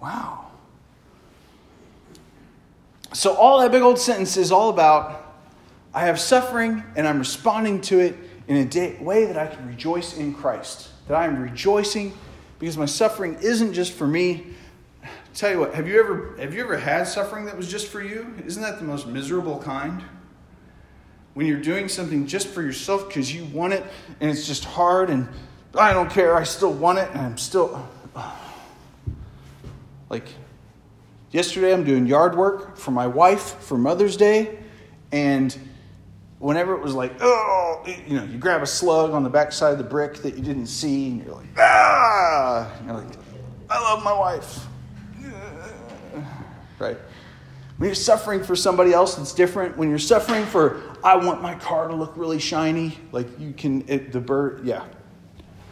Wow. 0.00 0.50
So 3.12 3.34
all 3.34 3.60
that 3.60 3.70
big 3.70 3.82
old 3.82 3.98
sentence 3.98 4.36
is 4.36 4.50
all 4.50 4.70
about 4.70 5.20
I 5.94 6.06
have 6.06 6.18
suffering 6.18 6.82
and 6.96 7.06
I'm 7.06 7.20
responding 7.20 7.80
to 7.82 8.00
it 8.00 8.16
in 8.48 8.56
a 8.56 8.64
day, 8.64 8.96
way 9.00 9.26
that 9.26 9.38
I 9.38 9.46
can 9.46 9.66
rejoice 9.68 10.16
in 10.16 10.34
Christ. 10.34 10.88
That 11.06 11.14
I 11.14 11.26
am 11.26 11.40
rejoicing 11.40 12.12
because 12.58 12.76
my 12.76 12.86
suffering 12.86 13.38
isn't 13.40 13.72
just 13.72 13.92
for 13.92 14.06
me. 14.06 14.46
Tell 15.34 15.50
you 15.50 15.58
what, 15.58 15.74
have 15.74 15.88
you 15.88 15.98
ever 15.98 16.36
have 16.38 16.54
you 16.54 16.62
ever 16.62 16.76
had 16.76 17.08
suffering 17.08 17.46
that 17.46 17.56
was 17.56 17.68
just 17.68 17.88
for 17.88 18.00
you? 18.00 18.32
Isn't 18.46 18.62
that 18.62 18.78
the 18.78 18.84
most 18.84 19.08
miserable 19.08 19.58
kind? 19.58 20.02
When 21.34 21.46
you're 21.46 21.60
doing 21.60 21.88
something 21.88 22.28
just 22.28 22.46
for 22.46 22.62
yourself 22.62 23.08
because 23.08 23.34
you 23.34 23.44
want 23.46 23.72
it 23.72 23.84
and 24.20 24.30
it's 24.30 24.46
just 24.46 24.64
hard 24.64 25.10
and 25.10 25.26
I 25.76 25.92
don't 25.92 26.08
care, 26.08 26.36
I 26.36 26.44
still 26.44 26.72
want 26.72 26.98
it 26.98 27.08
and 27.10 27.20
I'm 27.20 27.36
still 27.36 27.88
like 30.08 30.28
yesterday 31.32 31.72
I'm 31.72 31.82
doing 31.82 32.06
yard 32.06 32.36
work 32.36 32.76
for 32.76 32.92
my 32.92 33.08
wife 33.08 33.60
for 33.60 33.76
Mother's 33.76 34.16
Day 34.16 34.56
and 35.10 35.56
whenever 36.38 36.74
it 36.74 36.80
was 36.80 36.94
like, 36.94 37.12
oh, 37.20 37.82
you 38.06 38.16
know, 38.16 38.24
you 38.24 38.38
grab 38.38 38.62
a 38.62 38.66
slug 38.66 39.10
on 39.10 39.24
the 39.24 39.30
backside 39.30 39.72
of 39.72 39.78
the 39.78 39.84
brick 39.84 40.16
that 40.18 40.36
you 40.36 40.42
didn't 40.42 40.66
see, 40.66 41.08
and 41.08 41.24
you're 41.24 41.34
like, 41.34 41.46
ah, 41.58 42.70
and 42.78 42.86
you're 42.86 42.96
like, 42.96 43.16
I 43.70 43.80
love 43.80 44.04
my 44.04 44.12
wife. 44.12 44.66
Right? 46.78 46.98
When 47.76 47.88
you're 47.88 47.94
suffering 47.94 48.42
for 48.42 48.54
somebody 48.54 48.92
else, 48.92 49.18
it's 49.18 49.34
different. 49.34 49.76
When 49.76 49.90
you're 49.90 49.98
suffering 49.98 50.44
for, 50.46 50.80
I 51.02 51.16
want 51.16 51.42
my 51.42 51.54
car 51.56 51.88
to 51.88 51.94
look 51.94 52.12
really 52.16 52.38
shiny, 52.38 52.98
like 53.10 53.26
you 53.40 53.52
can, 53.52 53.84
it, 53.88 54.12
the 54.12 54.20
bird, 54.20 54.64
yeah. 54.64 54.84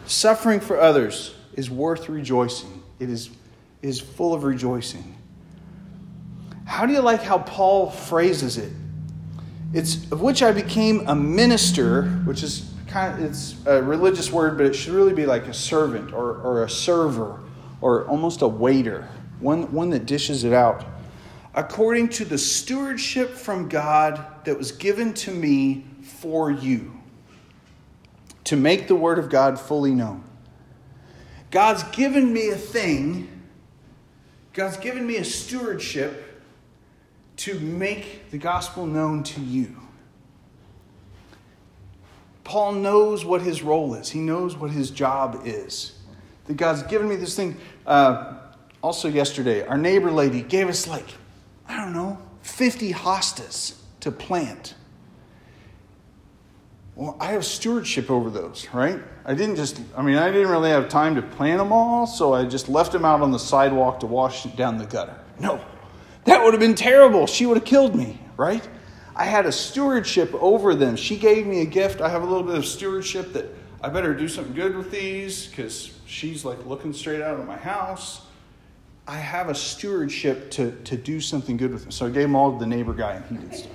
Suffering 0.07 0.59
for 0.59 0.81
others 0.81 1.35
is 1.55 1.71
worth 1.71 2.09
rejoicing. 2.09 2.83
It 2.99 3.09
is, 3.09 3.31
is 3.83 4.01
full 4.01 4.35
of 4.35 4.43
rejoicing. 4.43 5.17
How 6.65 6.87
do 6.87 6.93
you 6.93 7.01
like 7.01 7.23
how 7.23 7.39
Paul 7.39 7.91
phrases 7.91 8.59
it? 8.59 8.73
It's 9.73 10.11
of 10.11 10.21
which 10.21 10.43
I 10.43 10.53
became 10.53 11.09
a 11.09 11.15
minister, 11.15 12.05
which 12.25 12.43
is 12.43 12.71
kind 12.89 13.15
of 13.15 13.25
it's 13.25 13.57
a 13.67 13.83
religious 13.83 14.31
word, 14.31 14.57
but 14.57 14.67
it 14.67 14.75
should 14.75 14.93
really 14.93 15.15
be 15.15 15.25
like 15.25 15.47
a 15.47 15.55
servant 15.55 16.13
or, 16.13 16.37
or 16.39 16.65
a 16.65 16.71
server 16.71 17.41
or 17.81 18.07
almost 18.07 18.43
a 18.43 18.49
waiter, 18.49 19.09
one, 19.41 19.73
one 19.73 19.91
that 19.91 20.07
dishes 20.07 20.45
it 20.45 20.53
out. 20.53 20.85
According 21.55 22.09
to 22.11 22.25
the 22.25 22.39
stewardship 22.39 23.31
from 23.31 23.69
God 23.69 24.25
that 24.45 24.57
was 24.57 24.73
given 24.73 25.13
to 25.15 25.31
me 25.31 25.85
for 26.03 26.51
you, 26.51 26.93
to 28.45 28.57
make 28.57 28.89
the 28.89 28.95
word 28.95 29.19
of 29.19 29.29
God 29.29 29.59
fully 29.59 29.93
known. 29.93 30.25
God's 31.51 31.83
given 31.85 32.33
me 32.33 32.51
a 32.51 32.57
thing, 32.57 33.29
God's 34.53 34.79
given 34.79 35.07
me 35.07 35.17
a 35.17 35.25
stewardship 35.25 36.43
to 37.37 37.59
make 37.61 38.31
the 38.31 38.39
gospel 38.39 38.87
known 38.87 39.23
to 39.25 39.41
you. 39.41 39.77
Paul 42.45 42.73
knows 42.73 43.25
what 43.25 43.43
his 43.43 43.63
role 43.63 43.95
is, 43.95 44.11
he 44.11 44.21
knows 44.21 44.57
what 44.57 44.71
his 44.71 44.91
job 44.91 45.43
is. 45.45 45.99
That 46.47 46.57
God's 46.57 46.83
given 46.83 47.09
me 47.09 47.17
this 47.17 47.37
thing. 47.37 47.57
Uh, 47.87 48.35
also, 48.83 49.09
yesterday, 49.09 49.65
our 49.65 49.79
neighbor 49.79 50.11
lady 50.11 50.43
gave 50.43 50.69
us 50.69 50.89
like, 50.89 51.07
I 51.73 51.79
don't 51.79 51.95
know, 51.95 52.19
50 52.43 52.93
hostas 52.93 53.79
to 54.01 54.13
plant. 54.13 54.75
Well, 56.95 57.17
I 57.19 57.29
have 57.29 57.47
stewardship 57.47 58.11
over 58.11 58.29
those, 58.29 58.69
right? 58.75 59.01
I 59.25 59.33
didn't 59.33 59.57
just, 59.57 59.81
I 59.97 60.03
mean, 60.03 60.17
I 60.17 60.31
didn't 60.31 60.51
really 60.51 60.69
have 60.69 60.91
time 60.91 61.15
to 61.15 61.23
plant 61.23 61.59
them 61.59 61.73
all, 61.73 62.07
so 62.07 62.35
I 62.35 62.45
just 62.45 62.69
left 62.69 62.93
them 62.93 63.07
out 63.07 63.23
on 63.23 63.31
the 63.31 63.39
sidewalk 63.39 64.01
to 64.01 64.07
wash 64.07 64.45
down 64.55 64.77
the 64.77 64.85
gutter. 64.85 65.19
No, 65.41 65.65
that 66.25 66.45
would 66.45 66.53
have 66.53 66.61
been 66.61 66.75
terrible. 66.75 67.27
She 67.27 67.47
would 67.47 67.57
have 67.57 67.65
killed 67.65 67.97
me, 67.97 68.21
right? 68.37 68.69
I 69.17 69.25
had 69.25 69.47
a 69.47 69.53
stewardship 69.53 70.35
over 70.35 70.75
them. 70.75 70.97
She 70.97 71.17
gave 71.17 71.47
me 71.47 71.63
a 71.63 71.67
gift. 71.67 72.03
I 72.03 72.11
have 72.11 72.23
a 72.23 72.27
little 72.27 72.43
bit 72.43 72.57
of 72.57 72.67
stewardship 72.67 73.33
that 73.33 73.47
I 73.81 73.89
better 73.89 74.13
do 74.15 74.29
something 74.29 74.55
good 74.55 74.77
with 74.77 74.91
these 74.91 75.47
because 75.47 75.91
she's 76.05 76.45
like 76.45 76.67
looking 76.67 76.93
straight 76.93 77.23
out 77.23 77.41
of 77.41 77.47
my 77.47 77.57
house. 77.57 78.21
I 79.07 79.17
have 79.17 79.49
a 79.49 79.55
stewardship 79.55 80.51
to, 80.53 80.73
to 80.85 80.97
do 80.97 81.21
something 81.21 81.57
good 81.57 81.73
with 81.73 81.83
them. 81.83 81.91
So 81.91 82.07
I 82.07 82.11
gave 82.11 82.23
them 82.23 82.37
all 82.37 82.53
to 82.53 82.59
the 82.59 82.67
neighbor 82.67 82.93
guy 82.93 83.15
and 83.15 83.25
he 83.27 83.47
did 83.47 83.55
stuff. 83.55 83.73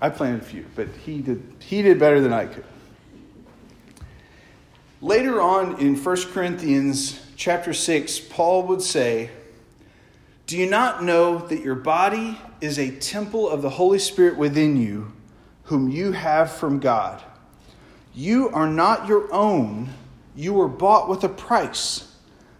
I 0.00 0.10
planted 0.10 0.42
a 0.42 0.44
few, 0.44 0.64
but 0.74 0.88
he 1.04 1.20
did, 1.20 1.42
he 1.60 1.82
did 1.82 1.98
better 1.98 2.20
than 2.20 2.32
I 2.32 2.46
could. 2.46 2.64
Later 5.00 5.40
on 5.40 5.78
in 5.78 5.96
1 5.96 6.16
Corinthians 6.32 7.20
chapter 7.36 7.72
6, 7.72 8.20
Paul 8.20 8.64
would 8.64 8.82
say, 8.82 9.30
do 10.46 10.56
you 10.56 10.68
not 10.68 11.04
know 11.04 11.38
that 11.38 11.60
your 11.60 11.74
body 11.74 12.38
is 12.60 12.78
a 12.78 12.90
temple 12.90 13.48
of 13.48 13.62
the 13.62 13.70
Holy 13.70 13.98
Spirit 13.98 14.36
within 14.38 14.76
you, 14.76 15.12
whom 15.64 15.88
you 15.88 16.12
have 16.12 16.50
from 16.50 16.80
God? 16.80 17.22
You 18.14 18.48
are 18.48 18.66
not 18.66 19.06
your 19.06 19.32
own, 19.32 19.90
you 20.34 20.54
were 20.54 20.66
bought 20.68 21.08
with 21.08 21.22
a 21.22 21.28
price. 21.28 22.07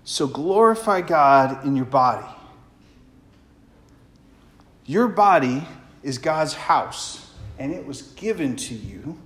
So 0.09 0.27
glorify 0.27 1.03
God 1.03 1.67
in 1.67 1.77
your 1.77 1.85
body. 1.85 2.27
Your 4.87 5.07
body 5.07 5.69
is 6.03 6.17
God's 6.17 6.55
house, 6.55 7.31
and 7.59 7.75
it 7.75 7.87
was 7.87 8.01
given 8.01 8.57
to 8.57 8.75
you. 8.75 9.19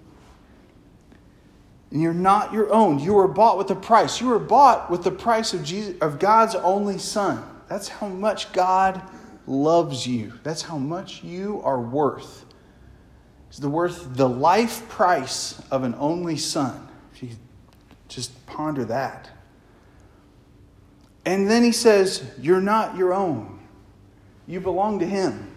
And 1.93 2.03
you're 2.03 2.13
not 2.13 2.53
your 2.53 2.73
own. 2.73 2.99
You 2.99 3.13
were 3.13 3.29
bought 3.29 3.59
with 3.59 3.71
a 3.71 3.77
price. 3.77 4.21
You 4.21 4.27
were 4.27 4.41
bought 4.41 4.91
with 4.91 5.05
the 5.05 5.13
price 5.13 5.55
of, 5.55 5.63
Jesus, 5.63 5.95
of 6.01 6.19
God's 6.19 6.57
only 6.57 6.99
Son. 6.99 7.45
That's 7.69 7.87
how 7.87 8.09
much 8.09 8.53
God 8.53 9.01
loves 9.47 10.05
you. 10.05 10.33
That's 10.43 10.63
how 10.63 10.79
much 10.79 11.23
you 11.23 11.61
are 11.63 11.81
worth. 11.81 12.45
It's 13.51 13.59
the 13.59 13.69
worth 13.69 14.17
the 14.17 14.29
life 14.29 14.89
price 14.89 15.63
of 15.71 15.85
an 15.85 15.95
only 16.01 16.39
son. 16.39 16.89
If 17.15 17.23
you 17.23 17.31
just 18.09 18.47
ponder 18.47 18.85
that. 18.87 19.31
And 21.25 21.49
then 21.49 21.63
he 21.63 21.73
says, 21.73 22.25
You're 22.41 22.61
not 22.61 22.97
your 22.97 23.13
own. 23.13 23.61
You 24.47 24.61
belong 24.61 24.99
to 24.99 25.07
him. 25.07 25.49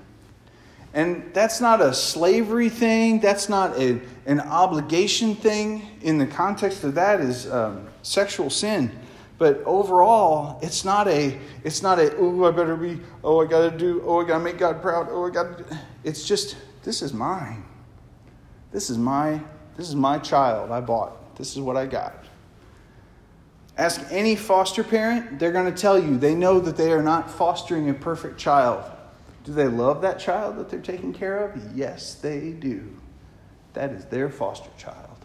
And 0.94 1.34
that's 1.34 1.60
not 1.60 1.82
a 1.82 1.94
slavery 1.94 2.70
thing. 2.70 3.20
That's 3.20 3.50
not 3.50 3.78
a, 3.78 4.00
an 4.26 4.40
obligation 4.40 5.36
thing. 5.36 5.86
In 6.02 6.18
the 6.18 6.28
context 6.28 6.84
of 6.86 6.96
that 6.96 7.20
is 7.20 7.52
um, 7.52 7.88
sexual 8.02 8.50
sin. 8.50 8.92
But 9.38 9.62
overall, 9.66 10.60
it's 10.62 10.86
not 10.86 11.10
a, 11.10 11.38
it's 11.66 11.82
not 11.82 12.00
a, 12.00 12.16
oh, 12.16 12.46
I 12.46 12.52
better 12.52 12.78
be, 12.78 13.02
oh, 13.24 13.42
I 13.42 13.46
got 13.46 13.70
to 13.70 13.78
do, 13.78 14.02
oh, 14.06 14.22
I 14.22 14.28
got 14.28 14.38
to 14.38 14.44
make 14.44 14.58
God 14.58 14.82
proud, 14.82 15.08
oh, 15.10 15.28
I 15.28 15.30
got 15.30 15.58
to 15.58 15.80
It's 16.06 16.26
just, 16.26 16.56
this 16.84 17.02
is 17.02 17.14
mine. 17.14 17.66
This 18.72 18.90
is 18.90 18.98
my, 18.98 19.42
this 19.76 19.90
is 19.90 19.96
my 19.96 20.18
child 20.20 20.72
I 20.72 20.80
bought. 20.80 21.36
This 21.36 21.52
is 21.52 21.60
what 21.60 21.76
I 21.76 21.86
got. 21.86 22.25
Ask 23.78 24.02
any 24.10 24.36
foster 24.36 24.84
parent, 24.84 25.38
they're 25.40 25.52
going 25.52 25.72
to 25.72 25.78
tell 25.78 26.00
you 26.00 26.18
they 26.18 26.36
know 26.36 26.60
that 26.60 26.78
they 26.78 26.92
are 26.92 27.04
not 27.04 27.30
fostering 27.30 27.90
a 27.90 27.94
perfect 27.94 28.38
child. 28.38 28.84
Do 29.44 29.54
they 29.54 29.68
love 29.68 30.02
that 30.02 30.18
child 30.20 30.58
that 30.58 30.70
they're 30.70 30.80
taking 30.80 31.14
care 31.14 31.46
of? 31.46 31.76
Yes, 31.76 32.16
they 32.16 32.52
do. 32.52 32.96
That 33.74 33.92
is 33.92 34.06
their 34.06 34.30
foster 34.30 34.70
child 34.78 35.16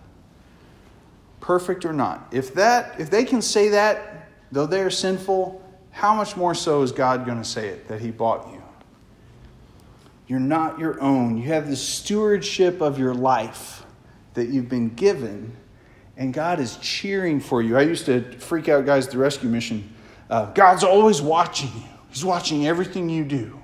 perfect 1.41 1.85
or 1.85 1.93
not. 1.93 2.29
If 2.31 2.55
that 2.55 3.01
if 3.01 3.11
they 3.11 3.25
can 3.25 3.43
say 3.43 3.71
that 3.71 4.29
though 4.53 4.67
they 4.67 4.83
are 4.83 4.91
sinful, 4.91 5.61
how 5.91 6.15
much 6.15 6.37
more 6.37 6.55
so 6.55 6.83
is 6.83 6.93
God 6.93 7.27
going 7.27 7.39
to 7.39 7.49
say 7.49 7.69
it 7.69 7.89
that 7.89 8.01
he 8.01 8.11
bought 8.11 8.49
you? 8.53 8.63
You're 10.29 10.39
not 10.39 10.79
your 10.79 11.01
own. 11.01 11.37
You 11.37 11.45
have 11.45 11.69
the 11.69 11.77
stewardship 11.77 12.81
of 12.81 12.99
your 12.99 13.15
life 13.15 13.85
that 14.35 14.49
you've 14.49 14.69
been 14.69 14.91
given 14.91 15.57
and 16.21 16.35
God 16.35 16.61
is 16.61 16.77
cheering 16.77 17.41
for 17.41 17.63
you. 17.63 17.79
I 17.79 17.81
used 17.81 18.05
to 18.05 18.21
freak 18.39 18.69
out 18.69 18.85
guys 18.85 19.07
at 19.07 19.13
the 19.13 19.19
rescue 19.19 19.49
mission. 19.49 19.91
Uh, 20.29 20.53
God's 20.53 20.85
always 20.85 21.21
watching 21.21 21.71
you, 21.75 21.89
He's 22.11 22.25
watching 22.25 22.67
everything 22.67 23.09
you 23.09 23.25
do. 23.25 23.59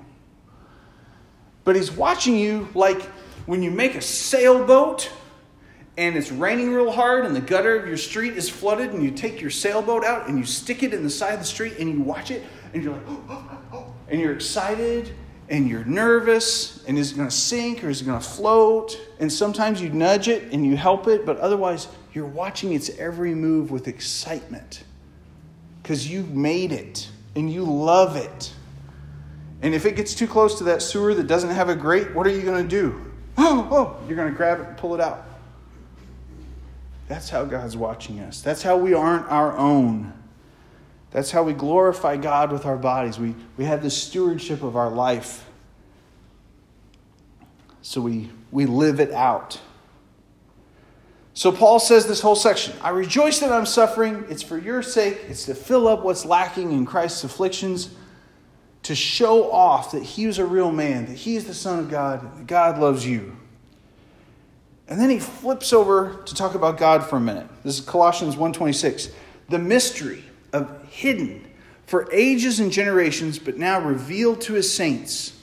But 1.63 1.75
He's 1.75 1.91
watching 1.91 2.35
you 2.35 2.67
like 2.73 3.03
when 3.45 3.61
you 3.61 3.69
make 3.69 3.93
a 3.93 4.01
sailboat 4.01 5.09
and 5.97 6.17
it's 6.17 6.31
raining 6.31 6.73
real 6.73 6.91
hard 6.91 7.25
and 7.25 7.35
the 7.35 7.41
gutter 7.41 7.75
of 7.79 7.87
your 7.87 7.97
street 7.97 8.33
is 8.33 8.49
flooded 8.49 8.91
and 8.91 9.03
you 9.03 9.11
take 9.11 9.39
your 9.39 9.51
sailboat 9.51 10.03
out 10.03 10.27
and 10.27 10.37
you 10.39 10.43
stick 10.43 10.81
it 10.81 10.93
in 10.93 11.03
the 11.03 11.09
side 11.09 11.33
of 11.33 11.39
the 11.39 11.45
street 11.45 11.75
and 11.79 11.89
you 11.89 12.01
watch 12.01 12.31
it 12.31 12.43
and 12.73 12.83
you're 12.83 12.93
like, 12.93 13.03
oh, 13.07 13.23
oh, 13.29 13.59
oh, 13.73 13.93
and 14.09 14.19
you're 14.19 14.33
excited 14.33 15.13
and 15.49 15.69
you're 15.69 15.85
nervous 15.85 16.83
and 16.87 16.97
is 16.97 17.11
it 17.11 17.15
going 17.17 17.29
to 17.29 17.35
sink 17.35 17.83
or 17.83 17.89
is 17.89 18.01
it 18.01 18.05
going 18.05 18.19
to 18.19 18.27
float? 18.27 18.99
And 19.19 19.31
sometimes 19.31 19.79
you 19.79 19.89
nudge 19.89 20.27
it 20.27 20.51
and 20.51 20.65
you 20.65 20.75
help 20.75 21.07
it, 21.07 21.25
but 21.25 21.37
otherwise 21.37 21.87
you're 22.17 22.25
watching 22.25 22.73
its 22.73 22.89
every 22.97 23.35
move 23.35 23.69
with 23.69 23.87
excitement 23.87 24.83
because 25.83 26.09
you 26.09 26.23
made 26.23 26.71
it 26.71 27.07
and 27.35 27.53
you 27.53 27.63
love 27.63 28.15
it. 28.15 28.51
And 29.61 29.75
if 29.75 29.85
it 29.85 29.95
gets 29.95 30.15
too 30.15 30.25
close 30.25 30.57
to 30.57 30.63
that 30.63 30.81
sewer 30.81 31.13
that 31.13 31.27
doesn't 31.27 31.51
have 31.51 31.69
a 31.69 31.75
grate, 31.75 32.15
what 32.15 32.25
are 32.25 32.31
you 32.31 32.41
going 32.41 32.67
to 32.67 32.69
do? 32.69 33.03
Oh, 33.39 33.67
oh, 33.69 34.07
you're 34.07 34.15
going 34.15 34.31
to 34.31 34.35
grab 34.35 34.59
it 34.59 34.65
and 34.67 34.75
pull 34.77 34.95
it 34.95 34.99
out. 34.99 35.23
That's 37.07 37.29
how 37.29 37.45
God's 37.45 37.77
watching 37.77 38.19
us. 38.19 38.41
That's 38.41 38.63
how 38.63 38.77
we 38.77 38.95
aren't 38.95 39.27
our 39.27 39.55
own. 39.55 40.11
That's 41.11 41.29
how 41.29 41.43
we 41.43 41.53
glorify 41.53 42.17
God 42.17 42.51
with 42.51 42.65
our 42.65 42.77
bodies. 42.77 43.19
We, 43.19 43.35
we 43.55 43.65
have 43.65 43.83
the 43.83 43.91
stewardship 43.91 44.63
of 44.63 44.75
our 44.75 44.89
life. 44.89 45.47
So 47.83 48.01
we, 48.01 48.31
we 48.49 48.65
live 48.65 48.99
it 48.99 49.11
out. 49.11 49.61
So 51.37 51.51
Paul 51.51 51.77
says 51.77 52.07
this 52.07 52.19
whole 52.19 52.35
section 52.35 52.73
I 52.81 52.89
rejoice 52.89 53.41
that 53.41 53.51
I'm 53.51 53.67
suffering. 53.67 54.25
It's 54.27 54.41
for 54.41 54.57
your 54.57 54.81
sake, 54.81 55.19
it's 55.29 55.45
to 55.45 55.53
fill 55.53 55.87
up 55.87 56.03
what's 56.03 56.25
lacking 56.25 56.71
in 56.71 56.83
Christ's 56.83 57.25
afflictions, 57.25 57.91
to 58.81 58.95
show 58.95 59.51
off 59.51 59.91
that 59.91 60.01
he 60.01 60.25
was 60.25 60.39
a 60.39 60.45
real 60.47 60.71
man, 60.71 61.05
that 61.05 61.13
he 61.13 61.35
is 61.35 61.45
the 61.45 61.53
Son 61.53 61.77
of 61.77 61.91
God, 61.91 62.39
that 62.39 62.47
God 62.47 62.79
loves 62.79 63.05
you. 63.05 63.37
And 64.87 64.99
then 64.99 65.11
he 65.11 65.19
flips 65.19 65.73
over 65.73 66.23
to 66.25 66.33
talk 66.33 66.55
about 66.55 66.79
God 66.79 67.05
for 67.05 67.17
a 67.17 67.19
minute. 67.19 67.45
This 67.63 67.77
is 67.77 67.85
Colossians 67.85 68.35
1:26. 68.35 69.09
The 69.49 69.59
mystery 69.59 70.23
of 70.53 70.87
hidden 70.89 71.45
for 71.85 72.11
ages 72.11 72.59
and 72.59 72.71
generations, 72.71 73.37
but 73.37 73.59
now 73.59 73.79
revealed 73.79 74.41
to 74.41 74.53
his 74.53 74.73
saints. 74.73 75.33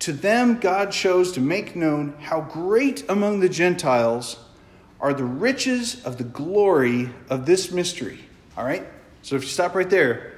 To 0.00 0.12
them 0.12 0.58
God 0.60 0.92
chose 0.92 1.32
to 1.32 1.40
make 1.40 1.74
known 1.74 2.12
how 2.20 2.42
great 2.42 3.08
among 3.08 3.40
the 3.40 3.48
Gentiles 3.48 4.36
are 5.00 5.14
the 5.14 5.24
riches 5.24 6.04
of 6.04 6.18
the 6.18 6.24
glory 6.24 7.10
of 7.28 7.46
this 7.46 7.72
mystery. 7.72 8.20
All 8.56 8.64
right? 8.64 8.86
So 9.22 9.36
if 9.36 9.42
you 9.42 9.48
stop 9.48 9.74
right 9.74 9.88
there, 9.88 10.34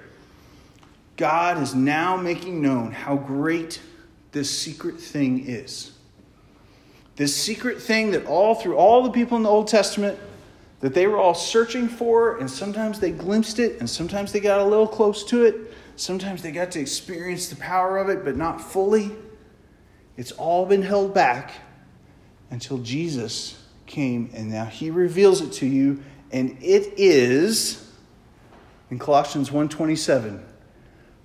God 1.17 1.63
is 1.63 1.75
now 1.75 2.17
making 2.17 2.63
known 2.63 2.93
how 2.93 3.17
great 3.17 3.81
this 4.33 4.51
secret 4.57 5.01
thing 5.01 5.47
is. 5.47 5.93
This 7.17 7.37
secret 7.37 7.81
thing 7.81 8.13
that 8.13 8.27
all 8.27 8.55
through 8.55 8.77
all 8.77 9.03
the 9.03 9.11
people 9.11 9.37
in 9.37 9.43
the 9.43 9.49
Old 9.49 9.69
Testament 9.69 10.19
that 10.81 10.95
they 10.95 11.07
were 11.07 11.17
all 11.17 11.35
searching 11.35 11.87
for, 11.87 12.39
and 12.39 12.51
sometimes 12.51 12.99
they 12.99 13.13
glimpsed 13.13 13.61
it, 13.61 13.79
and 13.79 13.89
sometimes 13.89 14.33
they 14.33 14.41
got 14.41 14.61
a 14.61 14.65
little 14.65 14.89
close 14.89 15.23
to 15.27 15.45
it. 15.45 15.73
Sometimes 15.95 16.43
they 16.43 16.51
got 16.51 16.73
to 16.73 16.81
experience 16.81 17.49
the 17.49 17.57
power 17.57 17.99
of 17.99 18.09
it, 18.09 18.25
but 18.25 18.37
not 18.37 18.61
fully. 18.61 19.13
It's 20.17 20.33
all 20.33 20.67
been 20.67 20.83
held 20.83 21.15
back 21.15 21.53
until 22.51 22.79
Jesus 22.79 23.62
came, 23.93 24.31
and 24.35 24.51
now 24.51 24.65
he 24.65 24.91
reveals 24.91 25.41
it 25.41 25.53
to 25.53 25.67
you, 25.67 26.03
and 26.33 26.57
it 26.61 26.95
is 26.97 27.89
in 28.91 28.99
Colossians 28.99 29.51
1:27, 29.51 30.43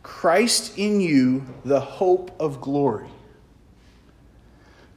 Christ 0.03 0.77
in 0.77 1.01
you, 1.01 1.45
the 1.65 1.79
hope 1.79 2.31
of 2.39 2.61
glory. 2.61 3.07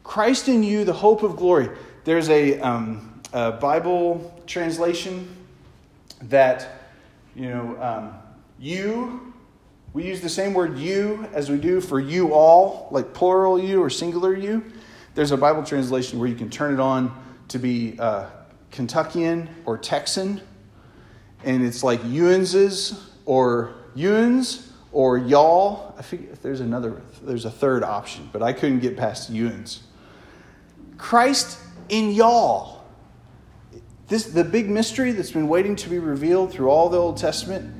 Christ 0.05 0.49
in 0.49 0.63
you, 0.63 0.85
the 0.85 0.93
hope 0.93 1.23
of 1.23 1.37
glory. 1.37 1.71
There's 2.05 2.29
a 2.29 2.61
um, 2.61 3.21
a 3.33 3.53
Bible 3.53 4.43
translation 4.47 5.29
that, 6.23 6.91
you 7.37 7.49
know, 7.49 7.81
um, 7.81 8.15
you, 8.59 9.33
we 9.93 10.05
use 10.05 10.21
the 10.21 10.29
same 10.29 10.55
word 10.55 10.77
you 10.77 11.29
as 11.33 11.49
we 11.49 11.57
do 11.57 11.81
for 11.81 12.01
you 12.01 12.35
all, 12.35 12.89
like 12.91 13.15
plural 13.15 13.59
you 13.59 13.81
or 13.81 13.89
singular 13.89 14.35
you. 14.35 14.65
There's 15.15 15.31
a 15.31 15.37
Bible 15.37 15.63
translation 15.63 16.19
where 16.19 16.29
you 16.29 16.35
can 16.35 16.51
turn 16.51 16.75
it 16.75 16.81
on 16.81 17.15
to 17.51 17.59
be 17.59 17.97
uh, 17.99 18.27
Kentuckian 18.71 19.49
or 19.67 19.77
Texan, 19.77 20.41
and 21.45 21.65
it's 21.65 21.85
like 21.85 22.01
Ewanses 22.05 23.11
or 23.27 23.75
Ewans 23.97 24.69
or 24.93 25.19
y'all. 25.19 25.95
I 25.99 26.03
think 26.03 26.31
if 26.33 26.43
there's 26.43 26.61
another, 26.61 27.03
there's 27.23 27.45
a 27.45 27.51
third 27.51 27.83
option, 27.83 28.31
but 28.33 28.43
I 28.43 28.53
couldn't 28.53 28.81
get 28.81 28.97
past 28.97 29.33
Ewans. 29.33 29.81
Christ 30.97 31.59
in 31.89 32.13
y'all. 32.13 32.85
This, 34.09 34.27
the 34.27 34.45
big 34.45 34.69
mystery 34.69 35.13
that's 35.13 35.31
been 35.31 35.49
waiting 35.49 35.77
to 35.77 35.89
be 35.89 35.99
revealed 35.99 36.53
through 36.53 36.69
all 36.69 36.89
the 36.89 36.99
Old 36.99 37.17
Testament 37.17 37.75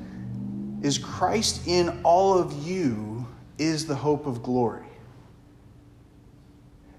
is 0.83 0.97
Christ 0.97 1.67
in 1.67 2.01
all 2.03 2.37
of 2.37 2.67
you 2.67 3.27
is 3.57 3.85
the 3.85 3.95
hope 3.95 4.25
of 4.25 4.41
glory. 4.41 4.90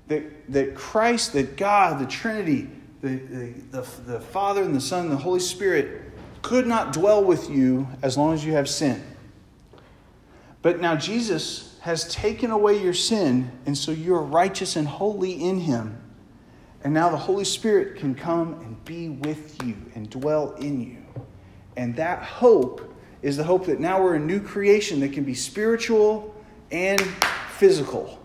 That, 0.08 0.52
that 0.52 0.74
Christ, 0.74 1.32
that 1.34 1.56
God, 1.56 2.00
the 2.00 2.06
Trinity, 2.06 2.68
the, 3.00 3.16
the, 3.16 3.54
the, 3.70 3.88
the 4.06 4.20
Father 4.20 4.62
and 4.62 4.74
the 4.74 4.80
Son 4.80 5.04
and 5.04 5.12
the 5.12 5.16
Holy 5.16 5.40
Spirit 5.40 6.12
could 6.42 6.66
not 6.66 6.92
dwell 6.92 7.22
with 7.22 7.48
you 7.48 7.86
as 8.02 8.16
long 8.16 8.34
as 8.34 8.44
you 8.44 8.52
have 8.52 8.68
sin. 8.68 9.02
But 10.60 10.80
now 10.80 10.96
Jesus 10.96 11.78
has 11.80 12.12
taken 12.12 12.50
away 12.52 12.80
your 12.80 12.94
sin, 12.94 13.50
and 13.66 13.76
so 13.76 13.90
you're 13.90 14.22
righteous 14.22 14.76
and 14.76 14.86
holy 14.86 15.32
in 15.32 15.60
Him. 15.60 16.00
And 16.84 16.94
now 16.94 17.08
the 17.10 17.16
Holy 17.16 17.44
Spirit 17.44 17.96
can 17.96 18.14
come 18.14 18.54
and 18.54 18.84
be 18.84 19.08
with 19.08 19.62
you 19.64 19.76
and 19.94 20.08
dwell 20.08 20.52
in 20.54 20.80
you. 20.80 20.98
And 21.76 21.96
that 21.96 22.22
hope 22.22 22.94
is 23.22 23.36
the 23.36 23.44
hope 23.44 23.66
that 23.66 23.80
now 23.80 24.02
we're 24.02 24.14
a 24.14 24.20
new 24.20 24.40
creation 24.40 25.00
that 25.00 25.12
can 25.12 25.24
be 25.24 25.34
spiritual 25.34 26.34
and 26.70 27.00
physical. 27.56 28.18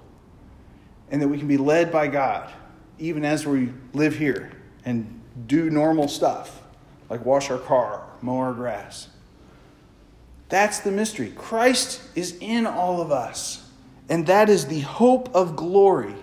And 1.10 1.22
that 1.22 1.28
we 1.28 1.38
can 1.38 1.48
be 1.48 1.58
led 1.58 1.92
by 1.92 2.08
God, 2.08 2.52
even 3.00 3.24
as 3.24 3.46
we 3.46 3.72
live 3.94 4.16
here 4.18 4.52
and 4.86 5.22
do 5.48 5.70
normal 5.70 6.08
stuff, 6.08 6.62
like 7.10 7.26
wash 7.26 7.50
our 7.50 7.58
car, 7.58 8.06
mow 8.22 8.38
our 8.38 8.54
grass. 8.54 9.08
That's 10.50 10.80
the 10.80 10.92
mystery. 10.92 11.32
Christ 11.36 12.02
is 12.16 12.38
in 12.40 12.66
all 12.66 13.02
of 13.02 13.12
us, 13.12 13.70
and 14.10 14.28
that 14.28 14.50
is 14.50 14.68
the 14.68 14.82
hope 14.82 15.34
of 15.36 15.56
glory. 15.56 16.16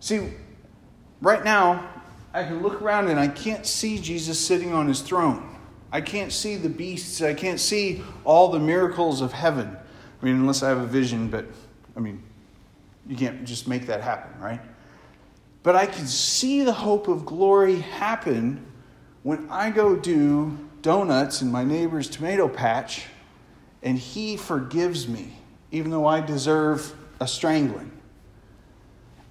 See, 0.00 0.30
Right 1.24 1.42
now, 1.42 1.88
I 2.34 2.44
can 2.44 2.60
look 2.62 2.82
around 2.82 3.08
and 3.08 3.18
I 3.18 3.28
can't 3.28 3.64
see 3.64 3.98
Jesus 3.98 4.38
sitting 4.38 4.74
on 4.74 4.86
his 4.86 5.00
throne. 5.00 5.56
I 5.90 6.02
can't 6.02 6.30
see 6.30 6.56
the 6.56 6.68
beasts. 6.68 7.22
I 7.22 7.32
can't 7.32 7.58
see 7.58 8.02
all 8.24 8.48
the 8.48 8.58
miracles 8.58 9.22
of 9.22 9.32
heaven. 9.32 9.74
I 10.20 10.24
mean, 10.24 10.34
unless 10.34 10.62
I 10.62 10.68
have 10.68 10.76
a 10.76 10.86
vision, 10.86 11.28
but 11.28 11.46
I 11.96 12.00
mean, 12.00 12.22
you 13.06 13.16
can't 13.16 13.44
just 13.44 13.68
make 13.68 13.86
that 13.86 14.00
happen, 14.00 14.40
right? 14.40 14.60
But 15.62 15.76
I 15.76 15.86
can 15.86 16.06
see 16.06 16.62
the 16.62 16.72
hope 16.72 17.08
of 17.08 17.24
glory 17.24 17.80
happen 17.80 18.66
when 19.22 19.48
I 19.50 19.70
go 19.70 19.96
do 19.96 20.58
donuts 20.82 21.40
in 21.40 21.50
my 21.50 21.64
neighbor's 21.64 22.08
tomato 22.08 22.48
patch 22.48 23.06
and 23.82 23.98
he 23.98 24.36
forgives 24.36 25.08
me, 25.08 25.36
even 25.70 25.90
though 25.90 26.06
I 26.06 26.20
deserve 26.20 26.94
a 27.20 27.28
strangling. 27.28 27.90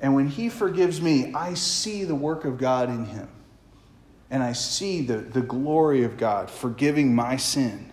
And 0.04 0.14
when 0.14 0.28
He 0.28 0.50
forgives 0.50 1.02
me, 1.02 1.34
I 1.34 1.54
see 1.54 2.04
the 2.04 2.14
work 2.14 2.44
of 2.44 2.58
God 2.58 2.90
in 2.90 3.06
Him. 3.06 3.30
And 4.30 4.44
I 4.44 4.52
see 4.52 5.02
the, 5.02 5.18
the 5.18 5.42
glory 5.42 6.04
of 6.04 6.18
God 6.18 6.52
forgiving 6.52 7.16
my 7.16 7.38
sin. 7.38 7.90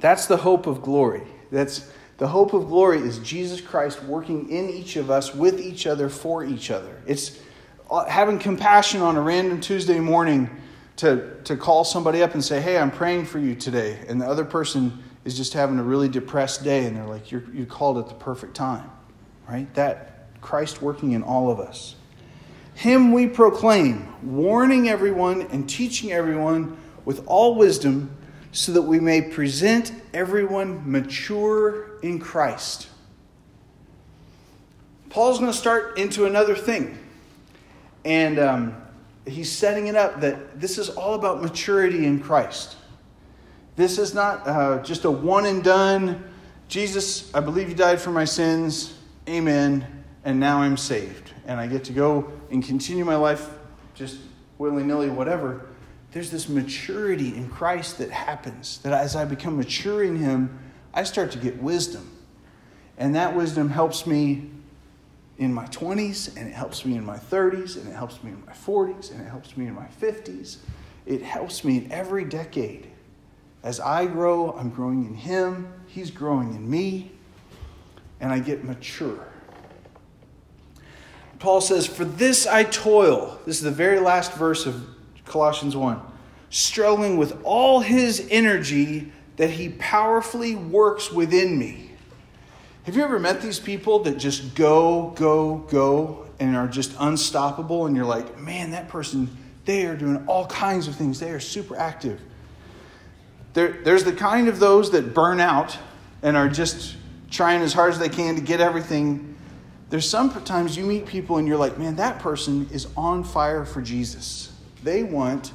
That's 0.00 0.26
the 0.26 0.38
hope 0.38 0.66
of 0.66 0.80
glory. 0.82 1.22
That's 1.52 1.90
the 2.18 2.28
hope 2.28 2.52
of 2.52 2.68
glory 2.68 2.98
is 2.98 3.18
Jesus 3.18 3.60
Christ 3.60 4.02
working 4.04 4.48
in 4.48 4.70
each 4.70 4.96
of 4.96 5.10
us, 5.10 5.34
with 5.34 5.60
each 5.60 5.86
other, 5.86 6.08
for 6.08 6.44
each 6.44 6.70
other. 6.70 7.00
It's 7.06 7.38
uh, 7.90 8.04
having 8.06 8.38
compassion 8.38 9.02
on 9.02 9.16
a 9.16 9.20
random 9.20 9.60
Tuesday 9.60 10.00
morning 10.00 10.50
to, 10.96 11.36
to 11.44 11.56
call 11.56 11.84
somebody 11.84 12.22
up 12.22 12.34
and 12.34 12.44
say, 12.44 12.60
Hey, 12.60 12.78
I'm 12.78 12.90
praying 12.90 13.26
for 13.26 13.38
you 13.38 13.54
today. 13.54 14.04
And 14.08 14.20
the 14.20 14.26
other 14.26 14.44
person 14.44 15.02
is 15.24 15.36
just 15.36 15.52
having 15.52 15.78
a 15.78 15.82
really 15.82 16.08
depressed 16.08 16.64
day, 16.64 16.86
and 16.86 16.96
they're 16.96 17.06
like, 17.06 17.30
You're, 17.30 17.44
You 17.52 17.66
called 17.66 17.98
at 17.98 18.08
the 18.08 18.14
perfect 18.14 18.54
time 18.54 18.90
right? 19.48 19.72
That 19.74 20.40
Christ 20.40 20.82
working 20.82 21.12
in 21.12 21.22
all 21.22 21.50
of 21.50 21.60
us. 21.60 21.94
Him 22.74 23.12
we 23.12 23.26
proclaim, 23.26 24.14
warning 24.22 24.88
everyone 24.88 25.42
and 25.42 25.68
teaching 25.68 26.12
everyone 26.12 26.76
with 27.04 27.22
all 27.26 27.54
wisdom, 27.54 28.14
so 28.56 28.72
that 28.72 28.80
we 28.80 28.98
may 28.98 29.20
present 29.20 29.92
everyone 30.14 30.90
mature 30.90 31.98
in 32.00 32.18
Christ. 32.18 32.88
Paul's 35.10 35.38
going 35.38 35.52
to 35.52 35.56
start 35.56 35.98
into 35.98 36.24
another 36.24 36.54
thing. 36.54 36.98
And 38.06 38.38
um, 38.38 38.82
he's 39.26 39.52
setting 39.52 39.88
it 39.88 39.94
up 39.94 40.22
that 40.22 40.58
this 40.58 40.78
is 40.78 40.88
all 40.88 41.12
about 41.12 41.42
maturity 41.42 42.06
in 42.06 42.18
Christ. 42.18 42.76
This 43.76 43.98
is 43.98 44.14
not 44.14 44.48
uh, 44.48 44.82
just 44.82 45.04
a 45.04 45.10
one 45.10 45.44
and 45.44 45.62
done. 45.62 46.24
Jesus, 46.68 47.32
I 47.34 47.40
believe 47.40 47.68
you 47.68 47.74
died 47.74 48.00
for 48.00 48.10
my 48.10 48.24
sins. 48.24 48.94
Amen. 49.28 49.86
And 50.24 50.40
now 50.40 50.62
I'm 50.62 50.78
saved. 50.78 51.30
And 51.46 51.60
I 51.60 51.66
get 51.66 51.84
to 51.84 51.92
go 51.92 52.32
and 52.50 52.64
continue 52.64 53.04
my 53.04 53.16
life 53.16 53.50
just 53.94 54.16
willy 54.56 54.82
nilly, 54.82 55.10
whatever. 55.10 55.66
There's 56.16 56.30
this 56.30 56.48
maturity 56.48 57.36
in 57.36 57.50
Christ 57.50 57.98
that 57.98 58.10
happens. 58.10 58.78
That 58.78 58.94
as 58.94 59.14
I 59.14 59.26
become 59.26 59.58
mature 59.58 60.02
in 60.02 60.16
Him, 60.16 60.58
I 60.94 61.02
start 61.02 61.30
to 61.32 61.38
get 61.38 61.62
wisdom. 61.62 62.10
And 62.96 63.14
that 63.14 63.36
wisdom 63.36 63.68
helps 63.68 64.06
me 64.06 64.48
in 65.36 65.52
my 65.52 65.66
20s, 65.66 66.34
and 66.34 66.48
it 66.48 66.54
helps 66.54 66.86
me 66.86 66.96
in 66.96 67.04
my 67.04 67.18
30s, 67.18 67.76
and 67.76 67.86
it 67.86 67.92
helps 67.94 68.24
me 68.24 68.30
in 68.30 68.42
my 68.46 68.52
40s, 68.52 69.10
and 69.10 69.20
it 69.20 69.28
helps 69.28 69.58
me 69.58 69.66
in 69.66 69.74
my 69.74 69.88
50s. 70.00 70.56
It 71.04 71.20
helps 71.20 71.64
me 71.64 71.76
in 71.76 71.92
every 71.92 72.24
decade. 72.24 72.90
As 73.62 73.78
I 73.78 74.06
grow, 74.06 74.52
I'm 74.52 74.70
growing 74.70 75.04
in 75.04 75.16
Him, 75.16 75.70
He's 75.86 76.10
growing 76.10 76.54
in 76.54 76.70
me, 76.70 77.10
and 78.20 78.32
I 78.32 78.38
get 78.38 78.64
mature. 78.64 79.28
Paul 81.40 81.60
says, 81.60 81.86
For 81.86 82.06
this 82.06 82.46
I 82.46 82.64
toil. 82.64 83.38
This 83.44 83.58
is 83.58 83.64
the 83.64 83.70
very 83.70 84.00
last 84.00 84.32
verse 84.32 84.64
of 84.64 84.95
Colossians 85.26 85.76
1. 85.76 86.00
Struggling 86.50 87.16
with 87.16 87.38
all 87.44 87.80
his 87.80 88.26
energy 88.30 89.12
that 89.36 89.50
he 89.50 89.68
powerfully 89.68 90.54
works 90.54 91.12
within 91.12 91.58
me. 91.58 91.90
Have 92.84 92.96
you 92.96 93.02
ever 93.02 93.18
met 93.18 93.42
these 93.42 93.58
people 93.58 94.00
that 94.04 94.16
just 94.16 94.54
go, 94.54 95.12
go, 95.16 95.56
go, 95.68 96.26
and 96.38 96.56
are 96.56 96.68
just 96.68 96.94
unstoppable? 96.98 97.86
And 97.86 97.96
you're 97.96 98.06
like, 98.06 98.38
man, 98.38 98.70
that 98.70 98.88
person, 98.88 99.36
they 99.64 99.86
are 99.86 99.96
doing 99.96 100.24
all 100.26 100.46
kinds 100.46 100.86
of 100.86 100.94
things. 100.94 101.18
They 101.18 101.30
are 101.30 101.40
super 101.40 101.76
active. 101.76 102.20
There, 103.54 103.72
there's 103.82 104.04
the 104.04 104.12
kind 104.12 104.48
of 104.48 104.60
those 104.60 104.92
that 104.92 105.14
burn 105.14 105.40
out 105.40 105.76
and 106.22 106.36
are 106.36 106.48
just 106.48 106.96
trying 107.30 107.62
as 107.62 107.72
hard 107.72 107.92
as 107.92 107.98
they 107.98 108.08
can 108.08 108.36
to 108.36 108.40
get 108.40 108.60
everything. 108.60 109.36
There's 109.90 110.08
sometimes 110.08 110.76
you 110.76 110.84
meet 110.84 111.06
people 111.06 111.38
and 111.38 111.48
you're 111.48 111.56
like, 111.56 111.78
man, 111.78 111.96
that 111.96 112.20
person 112.20 112.68
is 112.72 112.86
on 112.96 113.24
fire 113.24 113.64
for 113.64 113.82
Jesus. 113.82 114.52
They 114.86 115.02
want 115.02 115.50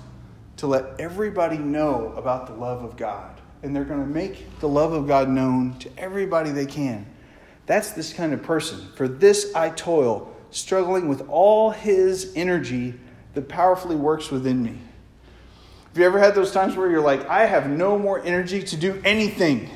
to 0.58 0.68
let 0.68 1.00
everybody 1.00 1.58
know 1.58 2.14
about 2.18 2.48
the 2.48 2.54
love 2.54 2.84
of 2.84 2.98
God. 2.98 3.40
And 3.64 3.74
they're 3.74 3.86
going 3.86 4.02
to 4.02 4.14
make 4.14 4.60
the 4.60 4.68
love 4.68 4.92
of 4.92 5.08
God 5.08 5.30
known 5.30 5.80
to 5.80 5.90
everybody 5.98 6.52
they 6.52 6.66
can. 6.66 7.06
That's 7.66 7.92
this 7.92 8.12
kind 8.12 8.34
of 8.34 8.44
person. 8.44 8.86
For 8.98 9.08
this 9.08 9.56
I 9.56 9.70
toil, 9.70 10.30
struggling 10.50 11.08
with 11.08 11.30
all 11.30 11.70
his 11.70 12.34
energy 12.36 12.96
that 13.34 13.48
powerfully 13.48 13.96
works 13.96 14.32
within 14.32 14.62
me. 14.62 14.78
Have 15.88 15.98
you 15.98 16.04
ever 16.04 16.20
had 16.20 16.36
those 16.36 16.52
times 16.52 16.76
where 16.76 16.92
you're 16.92 17.00
like, 17.00 17.26
I 17.30 17.46
have 17.46 17.70
no 17.70 17.98
more 17.98 18.22
energy 18.26 18.62
to 18.62 18.76
do 18.76 19.02
anything? 19.06 19.70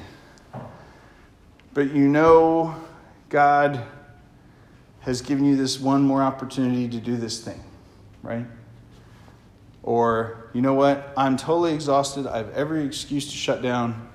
But 1.73 1.93
you 1.93 2.09
know 2.09 2.75
God 3.29 3.81
has 4.99 5.21
given 5.21 5.45
you 5.45 5.55
this 5.55 5.79
one 5.79 6.01
more 6.01 6.21
opportunity 6.21 6.89
to 6.89 6.97
do 6.97 7.15
this 7.15 7.39
thing, 7.39 7.63
right? 8.21 8.45
Or, 9.85 10.49
you 10.51 10.63
know 10.63 10.73
what? 10.73 11.13
I'm 11.15 11.37
totally 11.37 11.75
exhausted. 11.75 12.25
I 12.25 12.37
have 12.37 12.51
every 12.53 12.83
excuse 12.83 13.25
to 13.27 13.37
shut 13.37 13.61
down, 13.61 14.09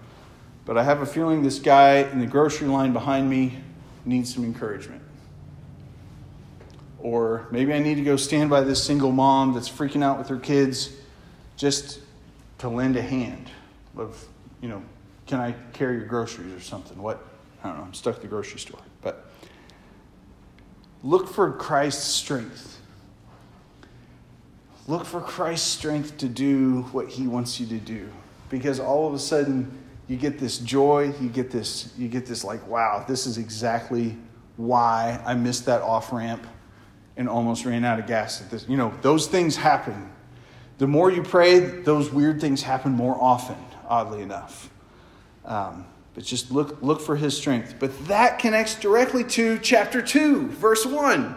but 0.67 0.77
I 0.77 0.83
have 0.83 1.01
a 1.01 1.07
feeling 1.07 1.45
this 1.45 1.61
guy 1.61 1.99
in 1.99 2.19
the 2.19 2.27
grocery 2.27 2.67
line 2.67 2.93
behind 2.93 3.31
me 3.31 3.57
needs 4.05 4.35
some 4.35 4.43
encouragement. 4.43 5.01
Or 6.99 7.47
maybe 7.53 7.73
I 7.73 7.79
need 7.79 7.95
to 7.95 8.03
go 8.03 8.17
stand 8.17 8.51
by 8.51 8.63
this 8.63 8.83
single 8.83 9.13
mom 9.13 9.55
that's 9.55 9.69
freaking 9.69 10.03
out 10.03 10.19
with 10.19 10.27
her 10.27 10.39
kids 10.39 10.91
just 11.57 12.01
to 12.59 12.69
lend 12.69 12.97
a 12.97 13.03
hand 13.03 13.49
of, 13.97 14.27
you 14.61 14.69
know, 14.69 14.83
can 15.29 15.39
I 15.39 15.53
carry 15.73 15.99
your 15.99 16.07
groceries 16.07 16.53
or 16.53 16.61
something? 16.61 17.01
What? 17.01 17.25
I 17.63 17.69
don't 17.69 17.79
know. 17.79 17.85
I'm 17.85 17.95
stuck 17.95 18.17
at 18.17 18.23
the 18.23 18.29
grocery 18.29 18.59
store. 18.59 18.81
But 19.03 19.25
look 21.05 21.29
for 21.29 21.53
Christ's 21.53 22.09
strength. 22.09 22.80
Look 24.91 25.05
for 25.05 25.21
Christ's 25.21 25.69
strength 25.69 26.19
to 26.19 26.29
do 26.29 26.83
what 26.91 27.09
he 27.09 27.29
wants 27.29 27.61
you 27.61 27.67
to 27.69 27.79
do. 27.79 28.09
Because 28.49 28.81
all 28.81 29.07
of 29.07 29.15
a 29.15 29.21
sudden 29.21 29.79
you 30.09 30.17
get 30.17 30.41
this 30.41 30.59
joy, 30.59 31.15
you 31.21 31.29
get 31.29 31.53
this, 31.53 31.95
you 31.97 32.09
get 32.09 32.27
this 32.27 32.43
like, 32.43 32.67
wow, 32.67 33.05
this 33.07 33.25
is 33.25 33.39
exactly 33.39 34.17
why 34.57 35.23
I 35.25 35.35
missed 35.35 35.67
that 35.67 35.81
off 35.83 36.13
ramp 36.13 36.45
and 37.17 37.29
almost 37.29 37.65
ran 37.65 37.85
out 37.85 38.01
of 38.01 38.09
gas 38.09 38.41
at 38.41 38.51
this. 38.51 38.67
You 38.69 38.77
know, 38.77 38.93
those 39.01 39.29
things 39.29 39.57
happen 39.57 40.11
the 40.81 40.87
more 40.87 41.13
you 41.13 41.23
pray, 41.23 41.61
those 41.61 42.11
weird 42.11 42.41
things 42.41 42.63
happen 42.63 42.93
more 42.93 43.15
often, 43.15 43.57
oddly 43.87 44.23
enough. 44.23 44.71
Um, 45.45 45.85
but 46.15 46.25
just 46.25 46.51
look, 46.51 46.81
look 46.81 47.03
for 47.03 47.17
his 47.17 47.37
strength. 47.37 47.75
But 47.79 48.07
that 48.07 48.39
connects 48.39 48.77
directly 48.77 49.23
to 49.25 49.59
chapter 49.59 50.01
2, 50.01 50.49
verse 50.49 50.87
1. 50.87 51.37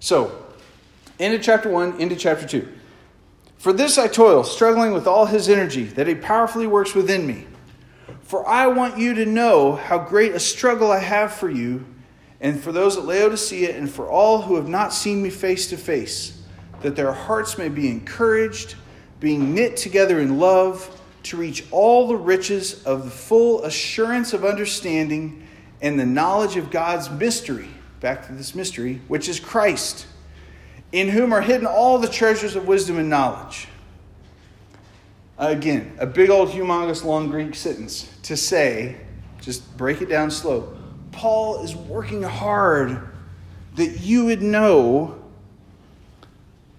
So, 0.00 0.45
into 1.18 1.38
chapter 1.38 1.68
1, 1.68 2.00
into 2.00 2.16
chapter 2.16 2.46
2. 2.46 2.68
For 3.58 3.72
this 3.72 3.98
I 3.98 4.08
toil, 4.08 4.44
struggling 4.44 4.92
with 4.92 5.06
all 5.06 5.26
his 5.26 5.48
energy, 5.48 5.84
that 5.84 6.06
he 6.06 6.14
powerfully 6.14 6.66
works 6.66 6.94
within 6.94 7.26
me. 7.26 7.46
For 8.22 8.46
I 8.46 8.66
want 8.66 8.98
you 8.98 9.14
to 9.14 9.26
know 9.26 9.76
how 9.76 9.98
great 9.98 10.32
a 10.32 10.40
struggle 10.40 10.90
I 10.90 10.98
have 10.98 11.32
for 11.32 11.50
you, 11.50 11.84
and 12.40 12.60
for 12.60 12.72
those 12.72 12.96
at 12.96 13.04
Laodicea, 13.04 13.76
and 13.76 13.90
for 13.90 14.08
all 14.08 14.42
who 14.42 14.56
have 14.56 14.68
not 14.68 14.92
seen 14.92 15.22
me 15.22 15.30
face 15.30 15.68
to 15.70 15.76
face 15.76 16.36
that 16.82 16.96
their 16.96 17.12
hearts 17.12 17.58
may 17.58 17.68
be 17.68 17.88
encouraged, 17.88 18.74
being 19.20 19.54
knit 19.54 19.76
together 19.76 20.20
in 20.20 20.38
love, 20.38 20.92
to 21.24 21.36
reach 21.36 21.64
all 21.72 22.06
the 22.06 22.16
riches 22.16 22.84
of 22.84 23.04
the 23.04 23.10
full 23.10 23.64
assurance 23.64 24.32
of 24.32 24.44
understanding 24.44 25.46
and 25.80 25.98
the 25.98 26.06
knowledge 26.06 26.56
of 26.56 26.70
God's 26.70 27.10
mystery. 27.10 27.68
Back 28.00 28.26
to 28.26 28.32
this 28.34 28.54
mystery, 28.54 29.00
which 29.08 29.28
is 29.28 29.40
Christ, 29.40 30.06
in 30.92 31.08
whom 31.08 31.32
are 31.32 31.40
hidden 31.40 31.66
all 31.66 31.98
the 31.98 32.08
treasures 32.08 32.56
of 32.56 32.66
wisdom 32.66 32.98
and 32.98 33.10
knowledge. 33.10 33.68
Again, 35.38 35.94
a 35.98 36.06
big 36.06 36.30
old 36.30 36.48
humongous 36.48 37.04
long 37.04 37.28
Greek 37.28 37.54
sentence 37.54 38.10
to 38.22 38.36
say, 38.36 38.96
just 39.40 39.76
break 39.76 40.00
it 40.00 40.08
down 40.08 40.30
slow. 40.30 40.76
Paul 41.12 41.62
is 41.62 41.74
working 41.74 42.22
hard 42.22 43.08
that 43.74 44.00
you 44.00 44.24
would 44.26 44.42
know 44.42 45.22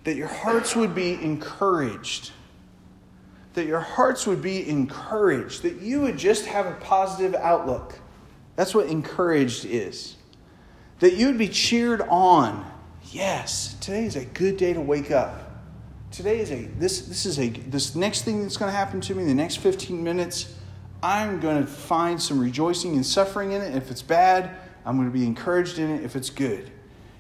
that 0.04 0.16
your 0.16 0.28
hearts 0.28 0.76
would 0.76 0.96
be 0.96 1.14
encouraged. 1.14 2.32
That 3.54 3.68
your 3.68 3.80
hearts 3.80 4.26
would 4.26 4.42
be 4.42 4.68
encouraged. 4.68 5.64
That 5.64 5.82
you 5.82 6.02
would 6.02 6.18
just 6.18 6.46
have 6.46 6.66
a 6.66 6.74
positive 6.76 7.36
outlook. 7.36 8.00
That's 8.56 8.74
what 8.74 8.88
encouraged 8.88 9.66
is. 9.66 10.16
That 11.00 11.14
you 11.14 11.28
would 11.28 11.38
be 11.38 11.50
cheered 11.50 12.02
on. 12.02 12.66
Yes, 13.12 13.76
today 13.80 14.06
is 14.06 14.18
a 14.18 14.26
good 14.26 14.58
day 14.58 14.74
to 14.74 14.82
wake 14.82 15.12
up. 15.12 15.52
Today 16.12 16.40
is 16.40 16.52
a 16.52 16.66
this 16.78 17.02
this 17.08 17.26
is 17.26 17.40
a 17.40 17.50
this 17.50 17.96
next 17.96 18.24
thing 18.24 18.42
that's 18.42 18.58
going 18.58 18.72
to 18.72 18.78
happen 18.78 19.00
to 19.02 19.16
me 19.16 19.24
in 19.24 19.30
the 19.30 19.36
next 19.36 19.58
15 19.58 20.04
minutes. 20.04 20.54
I'm 21.02 21.40
going 21.40 21.62
to 21.62 21.68
find 21.68 22.22
some 22.22 22.40
rejoicing 22.40 22.96
and 22.96 23.06
suffering 23.06 23.54
in 23.54 23.62
it. 23.62 23.76
If 23.76 23.92
it's 23.92 24.02
bad, 24.02 24.52
I'm 24.86 24.98
going 24.98 25.08
to 25.08 25.18
be 25.18 25.26
encouraged 25.26 25.80
in 25.80 25.90
it 25.90 26.04
if 26.04 26.16
it's 26.16 26.30
good. 26.30 26.70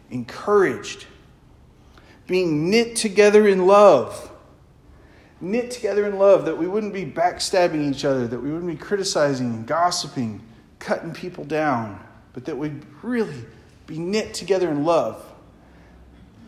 Encouraged 0.10 1.06
being 2.26 2.70
knit 2.70 2.96
together 2.96 3.48
in 3.48 3.66
love. 3.66 4.32
Knit 5.40 5.72
together 5.72 6.06
in 6.08 6.18
love, 6.18 6.46
that 6.46 6.58
we 6.58 6.68
wouldn't 6.68 6.94
be 6.94 7.06
backstabbing 7.06 7.92
each 7.92 8.04
other, 8.04 8.28
that 8.28 8.40
we 8.40 8.52
wouldn't 8.52 8.72
be 8.72 8.76
criticizing 8.76 9.54
and 9.54 9.68
gossiping, 9.68 10.42
cutting 10.80 11.14
people 11.14 11.46
down, 11.46 12.04
but 12.34 12.46
that 12.46 12.58
we'd 12.58 12.84
really 13.04 13.46
be 13.86 14.00
knit 14.00 14.34
together 14.34 14.70
in 14.70 14.84
love. 14.84 15.24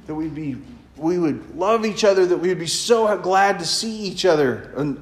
That 0.09 0.15
we'd 0.15 0.33
be 0.33 0.57
we 0.97 1.19
would 1.19 1.55
love 1.55 1.85
each 1.85 2.03
other, 2.03 2.25
that 2.25 2.37
we 2.37 2.47
would 2.47 2.57
be 2.57 2.65
so 2.65 3.15
glad 3.19 3.59
to 3.59 3.65
see 3.65 3.95
each 3.95 4.25
other 4.25 4.73
in 4.75 4.99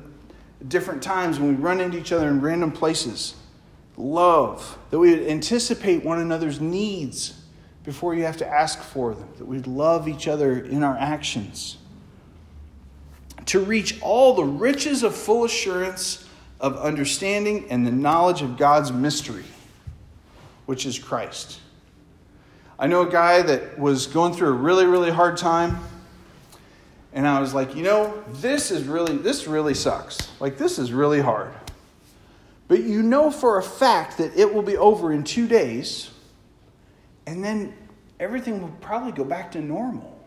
different 0.67 1.01
times 1.01 1.39
when 1.39 1.47
we 1.47 1.55
run 1.55 1.79
into 1.79 1.97
each 1.97 2.11
other 2.11 2.27
in 2.27 2.41
random 2.41 2.73
places. 2.73 3.35
Love, 3.95 4.77
that 4.89 4.99
we 4.99 5.11
would 5.11 5.25
anticipate 5.25 6.03
one 6.03 6.19
another's 6.19 6.59
needs 6.59 7.41
before 7.85 8.15
you 8.15 8.25
have 8.25 8.35
to 8.35 8.45
ask 8.45 8.81
for 8.81 9.13
them, 9.15 9.29
that 9.37 9.45
we'd 9.45 9.65
love 9.65 10.09
each 10.09 10.27
other 10.27 10.59
in 10.59 10.83
our 10.83 10.97
actions. 10.97 11.77
To 13.45 13.61
reach 13.61 14.01
all 14.01 14.33
the 14.33 14.43
riches 14.43 15.03
of 15.03 15.15
full 15.15 15.45
assurance 15.45 16.27
of 16.59 16.75
understanding 16.75 17.67
and 17.69 17.87
the 17.87 17.93
knowledge 17.93 18.41
of 18.41 18.57
God's 18.57 18.91
mystery, 18.91 19.45
which 20.65 20.85
is 20.85 20.99
Christ. 20.99 21.61
I 22.79 22.87
know 22.87 23.01
a 23.01 23.11
guy 23.11 23.41
that 23.41 23.79
was 23.79 24.07
going 24.07 24.33
through 24.33 24.49
a 24.49 24.53
really, 24.53 24.85
really 24.85 25.09
hard 25.09 25.37
time. 25.37 25.79
And 27.11 27.27
I 27.27 27.39
was 27.39 27.53
like, 27.53 27.75
you 27.75 27.83
know, 27.83 28.23
this 28.33 28.69
is 28.69 28.83
really, 28.83 29.17
this 29.17 29.47
really 29.47 29.73
sucks. 29.73 30.29
Like, 30.39 30.57
this 30.57 30.77
is 30.77 30.91
really 30.91 31.19
hard. 31.19 31.53
But 32.67 32.83
you 32.83 33.01
know 33.01 33.31
for 33.31 33.57
a 33.57 33.63
fact 33.63 34.17
that 34.17 34.37
it 34.37 34.53
will 34.53 34.61
be 34.61 34.77
over 34.77 35.11
in 35.11 35.23
two 35.23 35.47
days 35.47 36.11
and 37.25 37.43
then 37.43 37.73
everything 38.19 38.61
will 38.61 38.75
probably 38.81 39.11
go 39.11 39.23
back 39.23 39.51
to 39.53 39.61
normal. 39.61 40.17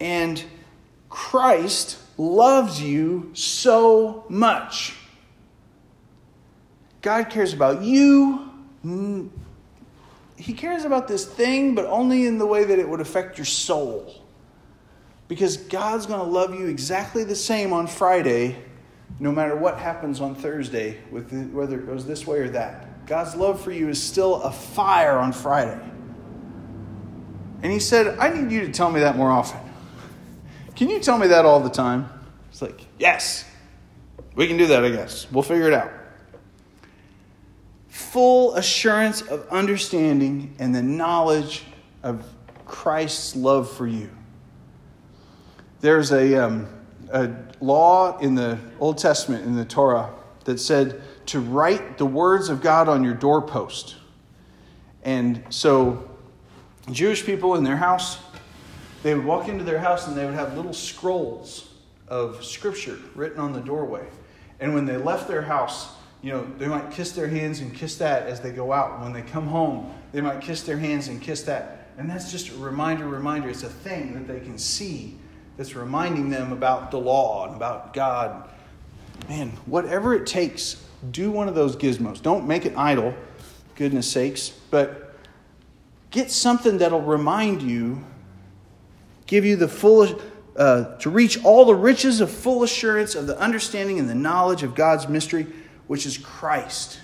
And 0.00 0.42
Christ 1.08 1.98
loves 2.16 2.80
you 2.80 3.30
so 3.34 4.24
much. 4.28 4.96
God 7.00 7.30
cares 7.30 7.52
about 7.52 7.82
you. 7.82 8.50
He 10.38 10.52
cares 10.52 10.84
about 10.84 11.08
this 11.08 11.26
thing, 11.26 11.74
but 11.74 11.84
only 11.86 12.24
in 12.24 12.38
the 12.38 12.46
way 12.46 12.64
that 12.64 12.78
it 12.78 12.88
would 12.88 13.00
affect 13.00 13.38
your 13.38 13.44
soul. 13.44 14.24
Because 15.26 15.56
God's 15.56 16.06
going 16.06 16.20
to 16.20 16.26
love 16.26 16.54
you 16.54 16.66
exactly 16.66 17.24
the 17.24 17.34
same 17.34 17.72
on 17.72 17.88
Friday, 17.88 18.56
no 19.18 19.32
matter 19.32 19.56
what 19.56 19.78
happens 19.78 20.20
on 20.20 20.36
Thursday, 20.36 20.96
whether 21.10 21.80
it 21.80 21.86
goes 21.86 22.06
this 22.06 22.24
way 22.24 22.38
or 22.38 22.50
that. 22.50 23.04
God's 23.06 23.34
love 23.34 23.60
for 23.60 23.72
you 23.72 23.88
is 23.88 24.00
still 24.00 24.42
a 24.42 24.52
fire 24.52 25.18
on 25.18 25.32
Friday. 25.32 25.80
And 27.62 27.72
He 27.72 27.80
said, 27.80 28.18
I 28.18 28.30
need 28.30 28.52
you 28.52 28.60
to 28.60 28.72
tell 28.72 28.92
me 28.92 29.00
that 29.00 29.16
more 29.16 29.30
often. 29.30 29.60
Can 30.76 30.88
you 30.88 31.00
tell 31.00 31.18
me 31.18 31.26
that 31.26 31.44
all 31.44 31.58
the 31.58 31.68
time? 31.68 32.08
It's 32.50 32.62
like, 32.62 32.86
yes, 32.98 33.44
we 34.36 34.46
can 34.46 34.56
do 34.56 34.68
that, 34.68 34.84
I 34.84 34.90
guess. 34.90 35.26
We'll 35.32 35.42
figure 35.42 35.66
it 35.66 35.74
out. 35.74 35.90
Full 37.98 38.54
assurance 38.54 39.22
of 39.22 39.46
understanding 39.48 40.54
and 40.60 40.72
the 40.72 40.82
knowledge 40.82 41.64
of 42.04 42.24
Christ's 42.64 43.34
love 43.34 43.68
for 43.68 43.88
you. 43.88 44.08
There's 45.80 46.12
a, 46.12 46.36
um, 46.36 46.68
a 47.10 47.28
law 47.60 48.16
in 48.18 48.36
the 48.36 48.56
Old 48.78 48.98
Testament, 48.98 49.44
in 49.44 49.56
the 49.56 49.64
Torah, 49.64 50.14
that 50.44 50.60
said 50.60 51.02
to 51.26 51.40
write 51.40 51.98
the 51.98 52.06
words 52.06 52.50
of 52.50 52.62
God 52.62 52.88
on 52.88 53.02
your 53.02 53.14
doorpost. 53.14 53.96
And 55.02 55.42
so, 55.50 56.08
Jewish 56.92 57.26
people 57.26 57.56
in 57.56 57.64
their 57.64 57.76
house, 57.76 58.18
they 59.02 59.12
would 59.12 59.24
walk 59.24 59.48
into 59.48 59.64
their 59.64 59.80
house 59.80 60.06
and 60.06 60.16
they 60.16 60.24
would 60.24 60.34
have 60.34 60.56
little 60.56 60.72
scrolls 60.72 61.74
of 62.06 62.44
scripture 62.44 62.96
written 63.16 63.40
on 63.40 63.52
the 63.52 63.60
doorway. 63.60 64.06
And 64.60 64.72
when 64.72 64.86
they 64.86 64.96
left 64.96 65.26
their 65.26 65.42
house, 65.42 65.97
you 66.22 66.32
know, 66.32 66.46
they 66.58 66.66
might 66.66 66.90
kiss 66.90 67.12
their 67.12 67.28
hands 67.28 67.60
and 67.60 67.74
kiss 67.74 67.96
that 67.98 68.24
as 68.26 68.40
they 68.40 68.50
go 68.50 68.72
out. 68.72 69.00
When 69.00 69.12
they 69.12 69.22
come 69.22 69.46
home, 69.46 69.94
they 70.12 70.20
might 70.20 70.40
kiss 70.40 70.62
their 70.62 70.78
hands 70.78 71.08
and 71.08 71.20
kiss 71.22 71.42
that. 71.42 71.90
And 71.96 72.08
that's 72.08 72.30
just 72.30 72.50
a 72.50 72.56
reminder, 72.56 73.06
reminder. 73.06 73.48
It's 73.48 73.62
a 73.62 73.68
thing 73.68 74.14
that 74.14 74.26
they 74.26 74.40
can 74.40 74.58
see 74.58 75.16
that's 75.56 75.74
reminding 75.74 76.30
them 76.30 76.52
about 76.52 76.90
the 76.90 76.98
law 76.98 77.46
and 77.46 77.56
about 77.56 77.92
God. 77.92 78.48
Man, 79.28 79.50
whatever 79.66 80.14
it 80.14 80.26
takes, 80.26 80.84
do 81.10 81.30
one 81.30 81.48
of 81.48 81.54
those 81.54 81.76
gizmos. 81.76 82.22
Don't 82.22 82.46
make 82.46 82.66
it 82.66 82.76
idol, 82.76 83.14
goodness 83.74 84.10
sakes, 84.10 84.50
but 84.70 85.16
get 86.10 86.30
something 86.30 86.78
that'll 86.78 87.00
remind 87.00 87.62
you 87.62 88.04
give 89.28 89.44
you 89.44 89.54
the 89.54 89.68
full, 89.68 90.20
uh, 90.56 90.96
to 90.96 91.08
reach 91.08 91.44
all 91.44 91.64
the 91.64 91.74
riches 91.74 92.20
of 92.20 92.28
full 92.28 92.64
assurance 92.64 93.14
of 93.14 93.28
the 93.28 93.38
understanding 93.38 94.00
and 94.00 94.10
the 94.10 94.14
knowledge 94.14 94.64
of 94.64 94.74
God's 94.74 95.06
mystery, 95.06 95.46
which 95.88 96.06
is 96.06 96.16
Christ. 96.16 97.00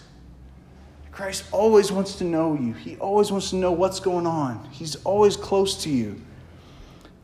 Christ 1.11 1.45
always 1.51 1.91
wants 1.91 2.15
to 2.17 2.25
know 2.25 2.55
you. 2.55 2.73
He 2.73 2.97
always 2.97 3.33
wants 3.33 3.51
to 3.51 3.57
know 3.57 3.73
what's 3.73 3.99
going 3.99 4.27
on. 4.27 4.69
He's 4.71 4.95
always 5.05 5.37
close 5.37 5.83
to 5.83 5.91
you. 5.91 6.21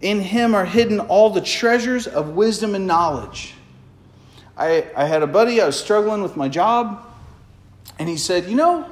In 0.01 0.21
him 0.21 0.55
are 0.55 0.65
hidden 0.65 0.99
all 0.99 1.31
the 1.31 1.41
treasures 1.41 2.09
of 2.09 2.31
wisdom 2.31 2.75
and 2.75 2.87
knowledge. 2.87 3.55
I, 4.57 4.87
I 4.97 5.05
had 5.05 5.23
a 5.23 5.27
buddy, 5.29 5.61
I 5.61 5.67
was 5.67 5.79
struggling 5.79 6.23
with 6.23 6.37
my 6.37 6.49
job, 6.49 7.07
and 8.01 8.09
he 8.09 8.17
said, 8.17 8.47
You 8.47 8.57
know, 8.57 8.89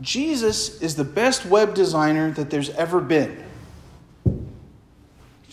Jesus 0.00 0.80
is 0.80 0.96
the 0.96 1.04
best 1.04 1.44
web 1.44 1.74
designer 1.74 2.30
that 2.32 2.48
there's 2.48 2.70
ever 2.70 3.00
been 3.00 3.44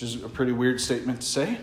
which 0.01 0.15
is 0.15 0.23
a 0.23 0.29
pretty 0.29 0.51
weird 0.51 0.81
statement 0.81 1.21
to 1.21 1.27
say. 1.27 1.59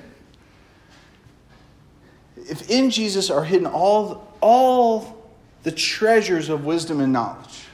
If 2.37 2.71
in 2.71 2.89
Jesus 2.91 3.31
are 3.31 3.43
hidden 3.43 3.67
all, 3.67 4.28
all 4.41 5.31
the 5.63 5.73
treasures 5.73 6.49
of 6.49 6.65
wisdom 6.65 7.01
and 7.01 7.13
knowledge. 7.13 7.67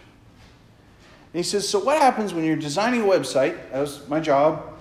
And 1.33 1.39
he 1.39 1.43
says, 1.43 1.69
So 1.69 1.79
what 1.79 2.01
happens 2.01 2.33
when 2.33 2.45
you're 2.45 2.57
designing 2.57 3.03
a 3.03 3.05
website? 3.05 3.71
That 3.73 3.81
was 3.81 4.09
my 4.09 4.21
job. 4.21 4.73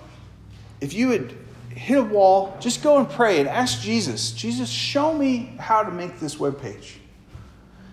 If 0.80 0.94
you 0.94 1.08
would 1.08 1.36
hit 1.70 1.98
a 1.98 2.04
wall, 2.04 2.56
just 2.60 2.82
go 2.82 2.98
and 2.98 3.08
pray 3.08 3.40
and 3.40 3.48
ask 3.48 3.80
Jesus, 3.80 4.32
Jesus, 4.32 4.70
show 4.70 5.12
me 5.12 5.54
how 5.58 5.82
to 5.82 5.90
make 5.90 6.20
this 6.20 6.38
web 6.38 6.60
page. 6.60 7.00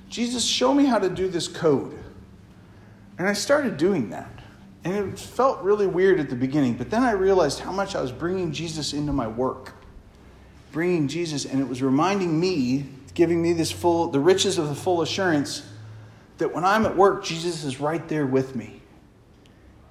Jesus, 0.10 0.46
show 0.46 0.74
me 0.74 0.86
how 0.86 1.00
to 1.00 1.10
do 1.10 1.28
this 1.28 1.48
code. 1.48 1.98
And 3.18 3.28
I 3.28 3.34
started 3.34 3.78
doing 3.78 4.10
that. 4.10 4.30
And 4.84 5.14
it 5.14 5.20
felt 5.20 5.62
really 5.62 5.88
weird 5.88 6.20
at 6.20 6.30
the 6.30 6.36
beginning, 6.36 6.74
but 6.74 6.90
then 6.90 7.04
I 7.04 7.12
realized 7.12 7.60
how 7.60 7.72
much 7.72 7.96
I 7.96 8.02
was 8.02 8.12
bringing 8.12 8.52
Jesus 8.52 8.94
into 8.94 9.14
my 9.14 9.28
work. 9.28 9.74
Bringing 10.72 11.08
Jesus, 11.08 11.46
and 11.46 11.62
it 11.62 11.68
was 11.68 11.84
reminding 11.84 12.40
me, 12.40 12.88
giving 13.14 13.42
me 13.42 13.54
this 13.54 13.72
full, 13.72 14.08
the 14.08 14.20
riches 14.20 14.58
of 14.58 14.70
the 14.70 14.76
full 14.76 15.02
assurance 15.02 15.68
that 16.38 16.54
when 16.54 16.66
I'm 16.66 16.86
at 16.86 16.98
work, 16.98 17.24
Jesus 17.24 17.64
is 17.64 17.80
right 17.80 18.08
there 18.08 18.26
with 18.26 18.56
me. 18.56 18.82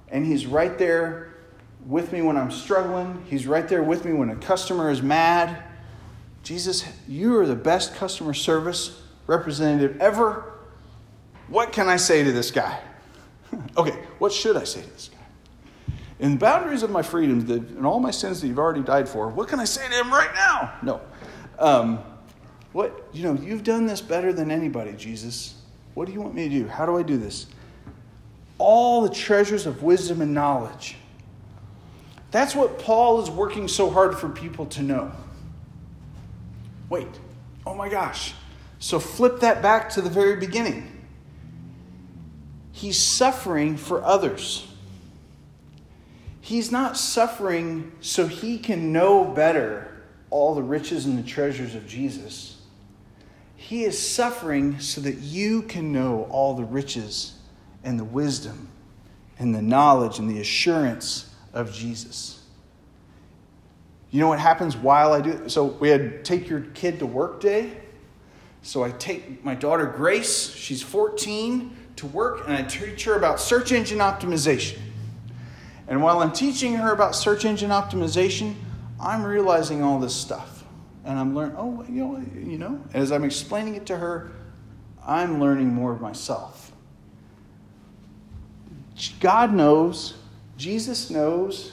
And 0.09 0.25
He's 0.25 0.45
right 0.45 0.77
there 0.77 1.35
with 1.85 2.11
me 2.11 2.21
when 2.21 2.37
I'm 2.37 2.51
struggling. 2.51 3.23
He's 3.29 3.47
right 3.47 3.67
there 3.67 3.83
with 3.83 4.05
me 4.05 4.13
when 4.13 4.29
a 4.29 4.35
customer 4.35 4.91
is 4.91 5.01
mad. 5.01 5.63
Jesus, 6.43 6.85
you 7.07 7.37
are 7.37 7.45
the 7.45 7.55
best 7.55 7.95
customer 7.95 8.33
service 8.33 9.01
representative 9.27 9.99
ever. 10.01 10.53
What 11.47 11.71
can 11.71 11.87
I 11.87 11.97
say 11.97 12.23
to 12.23 12.31
this 12.31 12.51
guy? 12.51 12.79
okay, 13.77 13.97
what 14.19 14.31
should 14.31 14.57
I 14.57 14.63
say 14.63 14.81
to 14.81 14.89
this 14.89 15.09
guy? 15.09 15.95
In 16.19 16.33
the 16.33 16.37
boundaries 16.37 16.83
of 16.83 16.91
my 16.91 17.01
freedoms 17.01 17.49
and 17.49 17.85
all 17.85 17.99
my 17.99 18.11
sins 18.11 18.41
that 18.41 18.47
you've 18.47 18.59
already 18.59 18.81
died 18.81 19.09
for, 19.09 19.29
what 19.29 19.47
can 19.47 19.59
I 19.59 19.65
say 19.65 19.87
to 19.87 19.93
him 19.93 20.11
right 20.11 20.33
now? 20.35 20.73
No. 20.83 21.01
Um, 21.57 21.99
what, 22.73 23.07
you 23.11 23.23
know, 23.23 23.33
you've 23.33 23.63
done 23.63 23.85
this 23.85 24.01
better 24.01 24.31
than 24.31 24.51
anybody, 24.51 24.93
Jesus. 24.93 25.55
What 25.93 26.07
do 26.07 26.13
you 26.13 26.21
want 26.21 26.33
me 26.33 26.47
to 26.47 26.55
do? 26.55 26.67
How 26.67 26.85
do 26.85 26.97
I 26.97 27.03
do 27.03 27.17
this? 27.17 27.47
All 28.57 29.01
the 29.01 29.13
treasures 29.13 29.65
of 29.65 29.83
wisdom 29.83 30.21
and 30.21 30.33
knowledge. 30.33 30.95
That's 32.31 32.55
what 32.55 32.79
Paul 32.79 33.21
is 33.21 33.29
working 33.29 33.67
so 33.67 33.89
hard 33.89 34.17
for 34.17 34.29
people 34.29 34.65
to 34.67 34.81
know. 34.81 35.11
Wait, 36.89 37.07
oh 37.65 37.75
my 37.75 37.89
gosh. 37.89 38.33
So 38.79 38.99
flip 38.99 39.41
that 39.41 39.61
back 39.61 39.89
to 39.91 40.01
the 40.01 40.09
very 40.09 40.37
beginning. 40.37 40.87
He's 42.71 42.97
suffering 42.97 43.75
for 43.75 44.03
others. 44.03 44.67
He's 46.39 46.71
not 46.71 46.97
suffering 46.97 47.91
so 48.01 48.27
he 48.27 48.57
can 48.57 48.91
know 48.91 49.25
better 49.25 50.03
all 50.29 50.55
the 50.55 50.63
riches 50.63 51.05
and 51.05 51.17
the 51.17 51.27
treasures 51.27 51.75
of 51.75 51.85
Jesus. 51.85 52.60
He 53.61 53.83
is 53.83 53.97
suffering 53.97 54.79
so 54.79 55.01
that 55.01 55.19
you 55.19 55.61
can 55.61 55.91
know 55.93 56.27
all 56.31 56.55
the 56.55 56.63
riches 56.63 57.35
and 57.83 57.99
the 57.99 58.03
wisdom 58.03 58.69
and 59.37 59.53
the 59.53 59.61
knowledge 59.61 60.17
and 60.17 60.27
the 60.27 60.39
assurance 60.39 61.29
of 61.53 61.71
Jesus. 61.71 62.41
You 64.09 64.19
know 64.19 64.27
what 64.27 64.39
happens 64.39 64.75
while 64.75 65.13
I 65.13 65.21
do 65.21 65.47
so 65.47 65.65
we 65.65 65.89
had 65.89 66.25
take 66.25 66.49
your 66.49 66.61
kid 66.73 66.97
to 66.99 67.05
work 67.05 67.39
day. 67.39 67.77
So 68.63 68.83
I 68.83 68.89
take 68.91 69.45
my 69.45 69.53
daughter 69.53 69.85
Grace, 69.85 70.51
she's 70.55 70.81
14 70.81 71.77
to 71.97 72.07
work 72.07 72.47
and 72.47 72.57
I 72.57 72.63
teach 72.63 73.03
her 73.03 73.13
about 73.15 73.39
search 73.39 73.71
engine 73.71 73.99
optimization. 73.99 74.79
And 75.87 76.01
while 76.01 76.19
I'm 76.19 76.31
teaching 76.31 76.73
her 76.75 76.91
about 76.91 77.15
search 77.15 77.45
engine 77.45 77.69
optimization, 77.69 78.55
I'm 78.99 79.23
realizing 79.23 79.83
all 79.83 79.99
this 79.99 80.15
stuff. 80.15 80.50
And 81.03 81.17
I'm 81.17 81.35
learning, 81.35 81.55
oh, 81.57 81.83
you 81.89 82.05
know, 82.05 82.23
you 82.35 82.57
know, 82.57 82.83
as 82.93 83.11
I'm 83.11 83.23
explaining 83.23 83.75
it 83.75 83.87
to 83.87 83.97
her, 83.97 84.31
I'm 85.05 85.39
learning 85.39 85.73
more 85.73 85.91
of 85.91 86.01
myself. 86.01 86.71
God 89.19 89.53
knows, 89.53 90.15
Jesus 90.57 91.09
knows, 91.09 91.71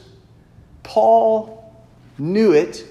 Paul 0.83 1.77
knew 2.17 2.53
it, 2.53 2.87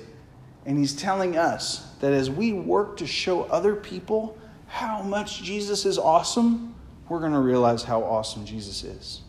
and 0.65 0.77
he's 0.77 0.93
telling 0.93 1.37
us 1.37 1.91
that 2.01 2.13
as 2.13 2.29
we 2.29 2.53
work 2.53 2.97
to 2.97 3.07
show 3.07 3.43
other 3.43 3.75
people 3.75 4.37
how 4.67 5.01
much 5.01 5.41
Jesus 5.41 5.85
is 5.85 5.97
awesome, 5.97 6.75
we're 7.09 7.19
going 7.19 7.31
to 7.31 7.39
realize 7.39 7.83
how 7.83 8.03
awesome 8.03 8.45
Jesus 8.45 8.83
is. 8.83 9.21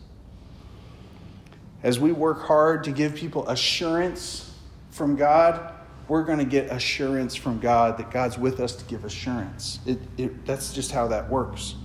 As 1.81 1.99
we 1.99 2.11
work 2.11 2.43
hard 2.43 2.83
to 2.83 2.91
give 2.91 3.15
people 3.15 3.47
assurance 3.47 4.53
from 4.91 5.15
God, 5.15 5.73
we're 6.09 6.23
going 6.23 6.39
to 6.39 6.45
get 6.45 6.71
assurance 6.71 7.35
from 7.35 7.59
God 7.59 7.97
that 7.99 8.11
God's 8.11 8.37
with 8.37 8.59
us 8.59 8.75
to 8.75 8.85
give 8.85 9.05
assurance. 9.05 9.79
It, 9.85 9.99
it, 10.17 10.45
that's 10.45 10.73
just 10.73 10.91
how 10.91 11.07
that 11.07 11.29
works. 11.29 11.75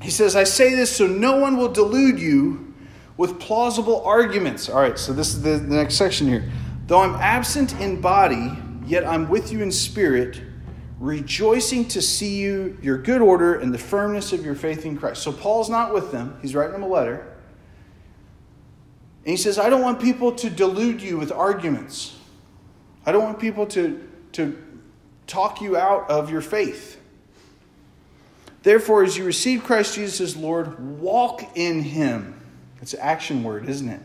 He 0.00 0.10
says, 0.10 0.36
I 0.36 0.44
say 0.44 0.74
this 0.74 0.96
so 0.96 1.06
no 1.06 1.36
one 1.36 1.56
will 1.56 1.68
delude 1.68 2.18
you 2.18 2.74
with 3.16 3.38
plausible 3.38 4.02
arguments. 4.04 4.68
All 4.68 4.80
right, 4.80 4.98
so 4.98 5.12
this 5.12 5.34
is 5.34 5.42
the, 5.42 5.58
the 5.58 5.74
next 5.76 5.96
section 5.96 6.26
here. 6.26 6.50
Though 6.86 7.00
I'm 7.00 7.16
absent 7.16 7.78
in 7.80 8.00
body, 8.00 8.52
yet 8.86 9.06
I'm 9.06 9.28
with 9.28 9.52
you 9.52 9.60
in 9.60 9.70
spirit 9.70 10.40
rejoicing 11.02 11.88
to 11.88 12.00
see 12.00 12.36
you, 12.36 12.78
your 12.80 12.96
good 12.96 13.20
order, 13.20 13.56
and 13.56 13.74
the 13.74 13.78
firmness 13.78 14.32
of 14.32 14.44
your 14.44 14.54
faith 14.54 14.86
in 14.86 14.96
Christ. 14.96 15.22
So 15.22 15.32
Paul's 15.32 15.68
not 15.68 15.92
with 15.92 16.12
them, 16.12 16.38
he's 16.40 16.54
writing 16.54 16.72
them 16.72 16.84
a 16.84 16.88
letter. 16.88 17.28
And 19.24 19.30
he 19.30 19.36
says, 19.36 19.58
I 19.58 19.68
don't 19.68 19.82
want 19.82 20.00
people 20.00 20.32
to 20.32 20.50
delude 20.50 21.02
you 21.02 21.16
with 21.18 21.32
arguments. 21.32 22.18
I 23.04 23.12
don't 23.12 23.24
want 23.24 23.38
people 23.38 23.66
to, 23.68 24.08
to 24.32 24.56
talk 25.26 25.60
you 25.60 25.76
out 25.76 26.08
of 26.10 26.30
your 26.30 26.40
faith. 26.40 27.00
Therefore, 28.62 29.02
as 29.02 29.16
you 29.16 29.24
receive 29.24 29.64
Christ 29.64 29.96
Jesus 29.96 30.20
as 30.20 30.36
Lord, 30.36 31.00
walk 31.00 31.56
in 31.56 31.82
him. 31.82 32.40
It's 32.80 32.94
an 32.94 33.00
action 33.00 33.42
word, 33.42 33.68
isn't 33.68 33.88
it? 33.88 34.00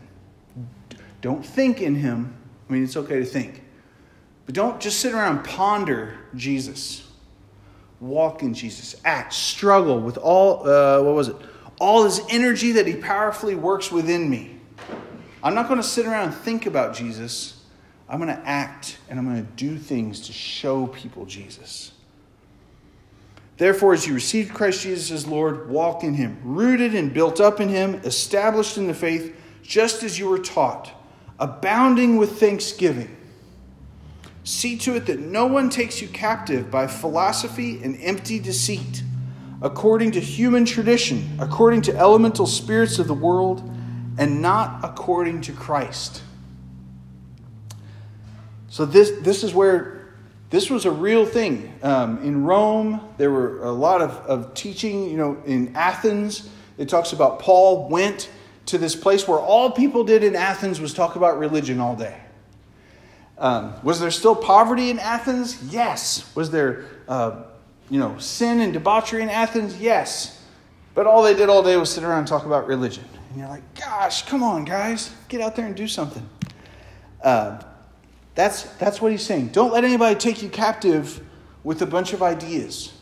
Don't 1.20 1.44
think 1.44 1.80
in 1.80 1.94
him. 1.94 2.34
I 2.68 2.72
mean, 2.72 2.84
it's 2.84 2.96
okay 2.96 3.18
to 3.18 3.24
think. 3.24 3.62
But 4.46 4.54
don't 4.54 4.80
just 4.80 5.00
sit 5.00 5.12
around 5.12 5.44
ponder 5.44 6.14
Jesus. 6.34 7.06
Walk 8.00 8.42
in 8.42 8.54
Jesus. 8.54 8.96
Act. 9.04 9.32
Struggle 9.32 10.00
with 10.00 10.16
all, 10.16 10.68
uh, 10.68 11.02
what 11.02 11.14
was 11.14 11.28
it? 11.28 11.36
All 11.80 12.04
his 12.04 12.20
energy 12.28 12.72
that 12.72 12.86
he 12.86 12.96
powerfully 12.96 13.54
works 13.54 13.92
within 13.92 14.28
me. 14.28 14.58
I'm 15.42 15.54
not 15.54 15.68
going 15.68 15.80
to 15.80 15.86
sit 15.86 16.06
around 16.06 16.28
and 16.28 16.34
think 16.34 16.66
about 16.66 16.94
Jesus. 16.94 17.57
I'm 18.08 18.20
going 18.20 18.34
to 18.34 18.48
act 18.48 18.98
and 19.08 19.18
I'm 19.18 19.26
going 19.26 19.44
to 19.44 19.52
do 19.52 19.76
things 19.76 20.26
to 20.26 20.32
show 20.32 20.86
people 20.86 21.26
Jesus. 21.26 21.92
Therefore, 23.58 23.92
as 23.92 24.06
you 24.06 24.14
received 24.14 24.54
Christ 24.54 24.82
Jesus 24.82 25.10
as 25.10 25.26
Lord, 25.26 25.68
walk 25.68 26.04
in 26.04 26.14
him, 26.14 26.38
rooted 26.44 26.94
and 26.94 27.12
built 27.12 27.40
up 27.40 27.60
in 27.60 27.68
him, 27.68 27.96
established 28.04 28.78
in 28.78 28.86
the 28.86 28.94
faith, 28.94 29.34
just 29.62 30.02
as 30.04 30.18
you 30.18 30.28
were 30.28 30.38
taught, 30.38 30.92
abounding 31.40 32.16
with 32.16 32.38
thanksgiving. 32.38 33.14
See 34.44 34.78
to 34.78 34.94
it 34.94 35.06
that 35.06 35.18
no 35.18 35.46
one 35.46 35.68
takes 35.68 36.00
you 36.00 36.08
captive 36.08 36.70
by 36.70 36.86
philosophy 36.86 37.82
and 37.82 37.98
empty 38.00 38.38
deceit, 38.38 39.02
according 39.60 40.12
to 40.12 40.20
human 40.20 40.64
tradition, 40.64 41.36
according 41.40 41.82
to 41.82 41.96
elemental 41.96 42.46
spirits 42.46 43.00
of 43.00 43.08
the 43.08 43.14
world, 43.14 43.68
and 44.18 44.40
not 44.40 44.84
according 44.84 45.40
to 45.42 45.52
Christ. 45.52 46.22
So, 48.68 48.84
this, 48.84 49.12
this 49.22 49.44
is 49.44 49.54
where 49.54 49.98
this 50.50 50.70
was 50.70 50.84
a 50.84 50.90
real 50.90 51.26
thing. 51.26 51.72
Um, 51.82 52.22
in 52.22 52.44
Rome, 52.44 53.00
there 53.18 53.30
were 53.30 53.64
a 53.64 53.72
lot 53.72 54.00
of, 54.00 54.10
of 54.26 54.54
teaching. 54.54 55.10
You 55.10 55.16
know, 55.16 55.42
in 55.44 55.74
Athens, 55.76 56.48
it 56.78 56.88
talks 56.88 57.12
about 57.12 57.38
Paul 57.38 57.88
went 57.88 58.30
to 58.66 58.78
this 58.78 58.94
place 58.94 59.26
where 59.26 59.38
all 59.38 59.70
people 59.70 60.04
did 60.04 60.22
in 60.22 60.36
Athens 60.36 60.80
was 60.80 60.94
talk 60.94 61.16
about 61.16 61.38
religion 61.38 61.80
all 61.80 61.96
day. 61.96 62.18
Um, 63.38 63.74
was 63.82 64.00
there 64.00 64.10
still 64.10 64.34
poverty 64.34 64.90
in 64.90 64.98
Athens? 64.98 65.62
Yes. 65.72 66.34
Was 66.34 66.50
there, 66.50 66.84
uh, 67.06 67.42
you 67.88 68.00
know, 68.00 68.18
sin 68.18 68.60
and 68.60 68.72
debauchery 68.72 69.22
in 69.22 69.30
Athens? 69.30 69.80
Yes. 69.80 70.42
But 70.94 71.06
all 71.06 71.22
they 71.22 71.34
did 71.34 71.48
all 71.48 71.62
day 71.62 71.76
was 71.76 71.90
sit 71.90 72.04
around 72.04 72.20
and 72.20 72.28
talk 72.28 72.46
about 72.46 72.66
religion. 72.66 73.04
And 73.30 73.38
you're 73.38 73.48
like, 73.48 73.62
gosh, 73.74 74.22
come 74.22 74.42
on, 74.42 74.64
guys, 74.64 75.14
get 75.28 75.40
out 75.40 75.54
there 75.54 75.66
and 75.66 75.76
do 75.76 75.86
something. 75.86 76.28
Uh, 77.22 77.62
that's, 78.38 78.62
that's 78.74 79.02
what 79.02 79.10
he's 79.10 79.24
saying. 79.24 79.48
Don't 79.48 79.72
let 79.72 79.82
anybody 79.82 80.14
take 80.14 80.44
you 80.44 80.48
captive 80.48 81.20
with 81.64 81.82
a 81.82 81.86
bunch 81.86 82.12
of 82.12 82.22
ideas. 82.22 82.92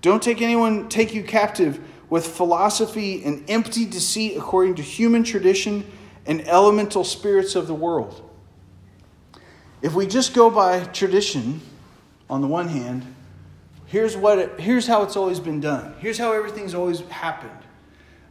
Don't 0.00 0.22
take 0.22 0.40
anyone 0.40 0.88
take 0.88 1.12
you 1.12 1.22
captive 1.22 1.78
with 2.08 2.26
philosophy 2.26 3.22
and 3.22 3.44
empty 3.50 3.84
deceit 3.84 4.34
according 4.34 4.76
to 4.76 4.82
human 4.82 5.24
tradition 5.24 5.84
and 6.24 6.48
elemental 6.48 7.04
spirits 7.04 7.54
of 7.54 7.66
the 7.66 7.74
world. 7.74 8.26
If 9.82 9.92
we 9.92 10.06
just 10.06 10.32
go 10.32 10.48
by 10.48 10.84
tradition, 10.84 11.60
on 12.30 12.40
the 12.40 12.48
one 12.48 12.68
hand, 12.68 13.14
here's, 13.84 14.16
what 14.16 14.38
it, 14.38 14.58
here's 14.58 14.86
how 14.86 15.02
it's 15.02 15.16
always 15.16 15.38
been 15.38 15.60
done. 15.60 15.94
Here's 15.98 16.16
how 16.16 16.32
everything's 16.32 16.72
always 16.72 17.00
happened. 17.00 17.60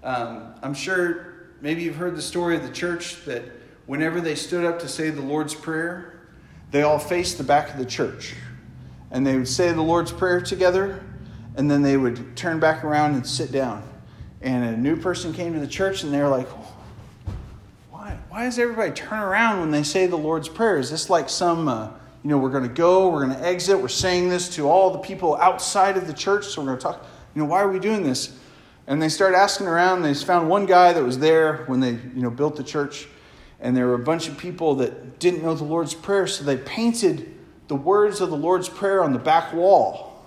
Um, 0.02 0.56
I'm 0.64 0.74
sure 0.74 1.52
maybe 1.62 1.84
you've 1.84 1.98
heard 1.98 2.16
the 2.16 2.22
story 2.24 2.56
of 2.56 2.64
the 2.64 2.72
church 2.72 3.26
that 3.26 3.44
whenever 3.86 4.20
they 4.20 4.34
stood 4.34 4.66
up 4.66 4.80
to 4.80 4.88
say 4.88 5.12
the 5.12 5.22
Lord's 5.22 5.54
Prayer, 5.54 6.18
they 6.72 6.82
all 6.82 7.00
faced 7.00 7.38
the 7.38 7.44
back 7.44 7.70
of 7.72 7.78
the 7.78 7.86
church. 7.86 8.34
And 9.12 9.28
they 9.28 9.38
would 9.38 9.48
say 9.48 9.72
the 9.72 9.82
Lord's 9.82 10.12
Prayer 10.12 10.42
together, 10.42 11.04
and 11.56 11.70
then 11.70 11.82
they 11.82 11.98
would 11.98 12.36
turn 12.38 12.60
back 12.60 12.84
around 12.84 13.14
and 13.16 13.28
sit 13.28 13.52
down. 13.52 13.84
And 14.42 14.64
a 14.64 14.78
new 14.78 14.96
person 14.96 15.34
came 15.34 15.54
to 15.54 15.60
the 15.60 15.68
church, 15.68 16.04
and 16.04 16.14
they 16.14 16.20
were 16.20 16.30
like, 16.30 16.48
why 17.92 18.18
why 18.30 18.46
does 18.46 18.58
everybody 18.58 18.92
turn 18.92 19.20
around 19.20 19.60
when 19.60 19.72
they 19.72 19.84
say 19.84 20.08
the 20.08 20.18
Lord's 20.18 20.48
Prayer? 20.48 20.78
Is 20.78 20.90
this 20.90 21.10
like 21.10 21.30
some, 21.30 21.68
uh, 21.68 21.90
you 22.24 22.30
know, 22.30 22.38
we're 22.38 22.50
going 22.50 22.64
to 22.64 22.70
go, 22.70 23.10
we're 23.10 23.26
going 23.26 23.38
to 23.38 23.46
exit, 23.46 23.80
we're 23.80 23.90
saying 23.90 24.30
this 24.30 24.48
to 24.56 24.70
all 24.70 24.92
the 24.92 25.00
people 25.00 25.36
outside 25.36 25.98
of 25.98 26.08
the 26.08 26.14
church, 26.14 26.46
so 26.46 26.62
we're 26.62 26.68
going 26.68 26.78
to 26.78 26.84
talk, 26.84 27.06
you 27.36 27.42
know, 27.42 27.48
why 27.48 27.62
are 27.62 27.70
we 27.70 27.80
doing 27.80 28.04
this? 28.04 28.38
And 28.88 29.02
they 29.02 29.10
started 29.10 29.38
asking 29.38 29.68
around, 29.68 29.98
and 29.98 30.06
they 30.06 30.14
found 30.14 30.50
one 30.50 30.66
guy 30.66 30.94
that 30.94 31.04
was 31.04 31.20
there 31.20 31.66
when 31.66 31.82
they, 31.82 31.92
you 31.92 32.22
know, 32.22 32.30
built 32.30 32.56
the 32.56 32.64
church, 32.64 33.08
and 33.62 33.78
there 33.78 33.88
were 33.88 33.94
a 33.94 34.00
bunch 34.00 34.28
of 34.28 34.38
people 34.38 34.76
that 34.76 35.20
didn't 35.20 35.44
know 35.44 35.54
the 35.54 35.64
Lord's 35.64 35.94
Prayer, 35.94 36.26
so 36.26 36.44
they 36.44 36.58
painted 36.58 37.32
the 37.68 37.76
words 37.76 38.20
of 38.20 38.32
the 38.32 38.38
Lord's 38.38 38.68
Prayer 38.68 39.04
on 39.04 39.14
the 39.14 39.20
back 39.20 39.54
wall. 39.54 40.26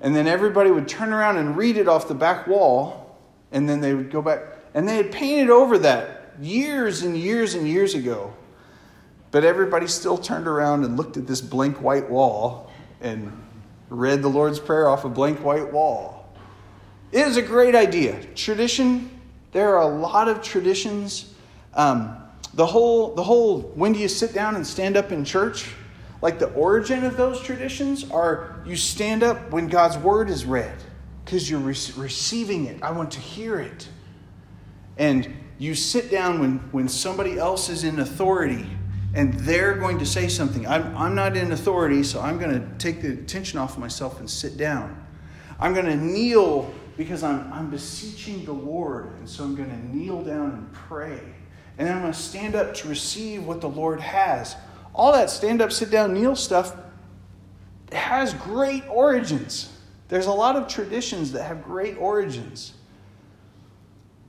And 0.00 0.14
then 0.14 0.26
everybody 0.26 0.70
would 0.70 0.88
turn 0.88 1.12
around 1.12 1.38
and 1.38 1.56
read 1.56 1.76
it 1.76 1.86
off 1.86 2.08
the 2.08 2.14
back 2.14 2.48
wall, 2.48 3.16
and 3.52 3.68
then 3.68 3.80
they 3.80 3.94
would 3.94 4.10
go 4.10 4.20
back. 4.20 4.40
And 4.74 4.88
they 4.88 4.96
had 4.96 5.12
painted 5.12 5.50
over 5.50 5.78
that 5.78 6.32
years 6.40 7.02
and 7.02 7.16
years 7.16 7.54
and 7.54 7.68
years 7.68 7.94
ago. 7.94 8.34
But 9.30 9.44
everybody 9.44 9.86
still 9.86 10.18
turned 10.18 10.48
around 10.48 10.84
and 10.84 10.96
looked 10.96 11.16
at 11.16 11.26
this 11.26 11.40
blank 11.40 11.80
white 11.80 12.10
wall 12.10 12.70
and 13.00 13.32
read 13.88 14.20
the 14.20 14.28
Lord's 14.28 14.58
Prayer 14.58 14.88
off 14.88 15.04
a 15.04 15.08
blank 15.08 15.44
white 15.44 15.72
wall. 15.72 16.26
It 17.12 17.20
is 17.20 17.36
a 17.36 17.42
great 17.42 17.74
idea. 17.74 18.20
Tradition, 18.34 19.20
there 19.52 19.76
are 19.76 19.82
a 19.82 19.94
lot 19.94 20.28
of 20.28 20.42
traditions. 20.42 21.32
Um, 21.74 22.21
the 22.54 22.66
whole, 22.66 23.14
the 23.14 23.22
whole 23.22 23.60
when 23.74 23.92
do 23.92 23.98
you 23.98 24.08
sit 24.08 24.34
down 24.34 24.56
and 24.56 24.66
stand 24.66 24.96
up 24.96 25.12
in 25.12 25.24
church? 25.24 25.74
Like 26.20 26.38
the 26.38 26.52
origin 26.52 27.04
of 27.04 27.16
those 27.16 27.40
traditions 27.40 28.08
are 28.10 28.62
you 28.64 28.76
stand 28.76 29.22
up 29.22 29.50
when 29.50 29.68
God's 29.68 29.98
word 29.98 30.30
is 30.30 30.44
read 30.44 30.74
because 31.24 31.50
you're 31.50 31.60
re- 31.60 31.74
receiving 31.96 32.66
it. 32.66 32.82
I 32.82 32.92
want 32.92 33.10
to 33.12 33.20
hear 33.20 33.58
it. 33.58 33.88
And 34.98 35.34
you 35.58 35.74
sit 35.74 36.10
down 36.10 36.40
when, 36.40 36.58
when 36.70 36.88
somebody 36.88 37.38
else 37.38 37.68
is 37.68 37.84
in 37.84 38.00
authority 38.00 38.66
and 39.14 39.34
they're 39.40 39.74
going 39.74 39.98
to 39.98 40.06
say 40.06 40.28
something. 40.28 40.66
I'm, 40.66 40.96
I'm 40.96 41.14
not 41.14 41.36
in 41.36 41.52
authority, 41.52 42.02
so 42.02 42.20
I'm 42.20 42.38
going 42.38 42.52
to 42.52 42.78
take 42.78 43.02
the 43.02 43.12
attention 43.12 43.58
off 43.58 43.74
of 43.74 43.78
myself 43.78 44.20
and 44.20 44.28
sit 44.28 44.56
down. 44.56 45.04
I'm 45.60 45.74
going 45.74 45.86
to 45.86 45.96
kneel 45.96 46.72
because 46.96 47.22
I'm, 47.22 47.52
I'm 47.52 47.70
beseeching 47.70 48.44
the 48.44 48.52
Lord, 48.52 49.12
and 49.18 49.28
so 49.28 49.44
I'm 49.44 49.54
going 49.54 49.70
to 49.70 49.96
kneel 49.96 50.22
down 50.22 50.50
and 50.52 50.72
pray. 50.72 51.20
And 51.78 51.88
then 51.88 51.96
I'm 51.96 52.02
going 52.02 52.12
to 52.12 52.18
stand 52.18 52.54
up 52.54 52.74
to 52.74 52.88
receive 52.88 53.44
what 53.44 53.60
the 53.60 53.68
Lord 53.68 54.00
has. 54.00 54.56
All 54.94 55.12
that 55.12 55.30
stand 55.30 55.62
up, 55.62 55.72
sit 55.72 55.90
down, 55.90 56.12
kneel 56.12 56.36
stuff 56.36 56.76
has 57.92 58.34
great 58.34 58.86
origins. 58.88 59.70
There's 60.08 60.26
a 60.26 60.32
lot 60.32 60.56
of 60.56 60.68
traditions 60.68 61.32
that 61.32 61.44
have 61.44 61.64
great 61.64 61.96
origins. 61.96 62.74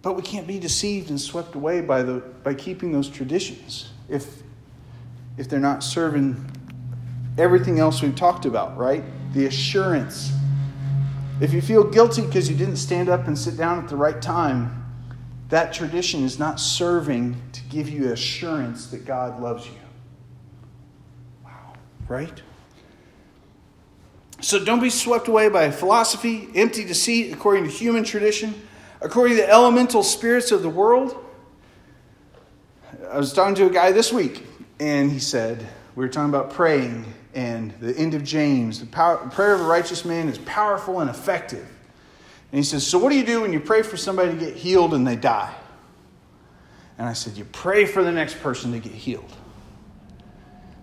But 0.01 0.13
we 0.13 0.21
can't 0.21 0.47
be 0.47 0.60
deceived 0.60 1.10
and 1.10 1.19
swept 1.19 1.56
away 1.56 1.82
by, 1.82 2.03
the, 2.03 2.19
by 2.43 2.53
keeping 2.53 2.91
those 2.91 3.10
traditions 3.10 3.89
if, 4.10 4.43
if 5.38 5.49
they're 5.49 5.60
not 5.60 5.84
serving 5.84 6.49
everything 7.38 7.79
else 7.79 8.01
we've 8.01 8.15
talked 8.15 8.45
about, 8.45 8.77
right? 8.77 9.03
The 9.34 9.45
assurance. 9.45 10.32
If 11.41 11.53
you 11.53 11.62
feel 11.62 11.84
guilty 11.84 12.21
because 12.21 12.49
you 12.49 12.56
didn't 12.56 12.77
stand 12.77 13.10
up 13.10 13.27
and 13.27 13.38
sit 13.38 13.58
down 13.58 13.79
at 13.79 13.89
the 13.89 13.95
right 13.95 14.21
time, 14.21 14.82
that 15.53 15.73
tradition 15.73 16.23
is 16.23 16.39
not 16.39 16.59
serving 16.59 17.39
to 17.51 17.61
give 17.63 17.87
you 17.87 18.11
assurance 18.11 18.87
that 18.87 19.05
God 19.05 19.39
loves 19.39 19.65
you. 19.67 19.73
Wow, 21.43 21.73
right? 22.07 22.41
So 24.41 24.63
don't 24.63 24.81
be 24.81 24.89
swept 24.89 25.27
away 25.27 25.49
by 25.49 25.69
philosophy, 25.71 26.49
empty 26.55 26.83
deceit 26.83 27.31
according 27.31 27.65
to 27.65 27.69
human 27.69 28.03
tradition 28.03 28.53
according 29.03 29.35
to 29.35 29.43
the 29.43 29.49
elemental 29.49 30.01
spirits 30.01 30.51
of 30.51 30.63
the 30.63 30.69
world. 30.69 31.23
I 33.11 33.17
was 33.17 33.34
talking 33.34 33.53
to 33.55 33.67
a 33.67 33.69
guy 33.69 33.91
this 33.91 34.11
week, 34.11 34.43
and 34.80 35.11
he 35.11 35.19
said, 35.19 35.59
We 35.95 36.05
were 36.05 36.09
talking 36.09 36.30
about 36.30 36.51
praying 36.51 37.05
and 37.36 37.71
the 37.80 37.95
end 37.97 38.13
of 38.13 38.23
James. 38.23 38.80
The 38.80 38.86
power, 38.86 39.17
prayer 39.17 39.53
of 39.53 39.61
a 39.61 39.65
righteous 39.65 40.05
man 40.05 40.30
is 40.30 40.38
powerful 40.39 41.01
and 41.01 41.09
effective. 41.09 41.67
And 42.54 42.60
he 42.60 42.64
says, 42.64 42.86
So, 42.86 42.99
what 42.99 43.10
do 43.10 43.16
you 43.16 43.26
do 43.26 43.41
when 43.41 43.51
you 43.51 43.60
pray 43.60 43.82
for 43.82 43.97
somebody 43.97 44.30
to 44.30 44.38
get 44.38 44.56
healed 44.56 44.93
and 44.93 45.08
they 45.08 45.16
die? 45.16 45.56
And 46.99 47.10
I 47.10 47.14
said, 47.14 47.36
You 47.36 47.45
pray 47.45 47.86
for 47.86 48.04
the 48.04 48.12
next 48.12 48.39
person 48.41 48.72
to 48.74 48.80
get 48.80 48.91
healed. 48.91 49.34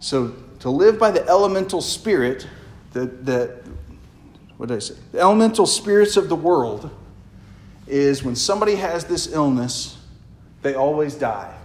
So, 0.00 0.34
to 0.58 0.68
live 0.68 0.98
by 0.98 1.12
the 1.12 1.24
elemental 1.28 1.80
spirit, 1.80 2.48
the, 2.92 3.62
what 4.56 4.68
did 4.68 4.76
I 4.76 4.80
say? 4.80 4.94
The 5.12 5.20
elemental 5.20 5.64
spirits 5.64 6.16
of 6.16 6.28
the 6.28 6.34
world 6.34 6.90
is 7.86 8.24
when 8.24 8.34
somebody 8.34 8.74
has 8.74 9.04
this 9.04 9.32
illness, 9.32 9.96
they 10.62 10.74
always 10.74 11.14
die. 11.14 11.56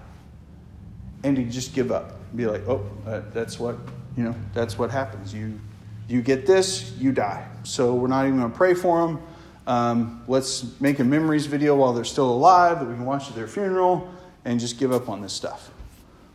And 1.24 1.36
you 1.36 1.46
just 1.46 1.74
give 1.74 1.92
up. 1.92 2.14
Be 2.36 2.46
like, 2.46 2.62
oh, 2.68 2.88
uh, 3.08 3.22
that's 3.34 3.60
what, 3.60 3.80
you 4.16 4.24
know, 4.24 4.36
that's 4.54 4.78
what 4.78 4.92
happens. 4.92 5.34
You, 5.34 5.60
you 6.08 6.22
get 6.22 6.46
this, 6.46 6.92
you 7.00 7.12
die. 7.12 7.48
So 7.64 7.96
we're 7.96 8.08
not 8.08 8.28
even 8.28 8.38
going 8.38 8.52
to 8.52 8.56
pray 8.56 8.76
for 8.76 9.08
them. 9.08 9.20
Um, 9.68 10.24
let's 10.28 10.80
make 10.80 11.00
a 11.00 11.04
memories 11.04 11.48
video 11.48 11.76
while 11.76 11.94
they're 11.94 12.04
still 12.04 12.30
alive 12.30 12.80
that 12.80 12.86
we 12.86 12.94
can 12.94 13.06
watch 13.06 13.30
at 13.30 13.36
their 13.36 13.48
funeral. 13.48 14.12
and 14.48 14.60
just 14.60 14.78
give 14.78 14.92
up 14.92 15.10
on 15.10 15.22
this 15.22 15.34
stuff. 15.34 15.72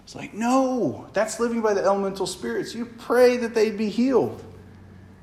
It's 0.02 0.16
like, 0.16 0.34
no, 0.34 1.06
that's 1.12 1.38
living 1.38 1.60
by 1.60 1.74
the 1.74 1.84
elemental 1.84 2.26
spirits. 2.26 2.74
You 2.74 2.86
pray 2.86 3.36
that 3.36 3.54
they'd 3.54 3.78
be 3.78 3.88
healed. 3.88 4.42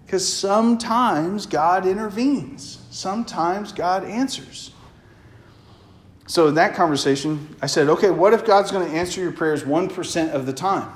Because 0.06 0.26
sometimes 0.26 1.46
God 1.46 1.86
intervenes, 1.86 2.80
sometimes 2.92 3.74
God 3.74 4.06
answers. 4.06 4.72
So, 6.28 6.48
in 6.48 6.56
that 6.56 6.76
conversation, 6.76 7.58
I 7.62 7.66
said, 7.66 7.90
okay, 7.90 8.10
what 8.10 8.34
if 8.34 8.46
God's 8.46 8.72
going 8.72 8.90
to 8.90 8.98
answer 8.98 9.20
your 9.20 9.34
prayers 9.34 9.64
1% 9.64 10.32
of 10.32 10.46
the 10.46 10.54
time? 10.54 10.90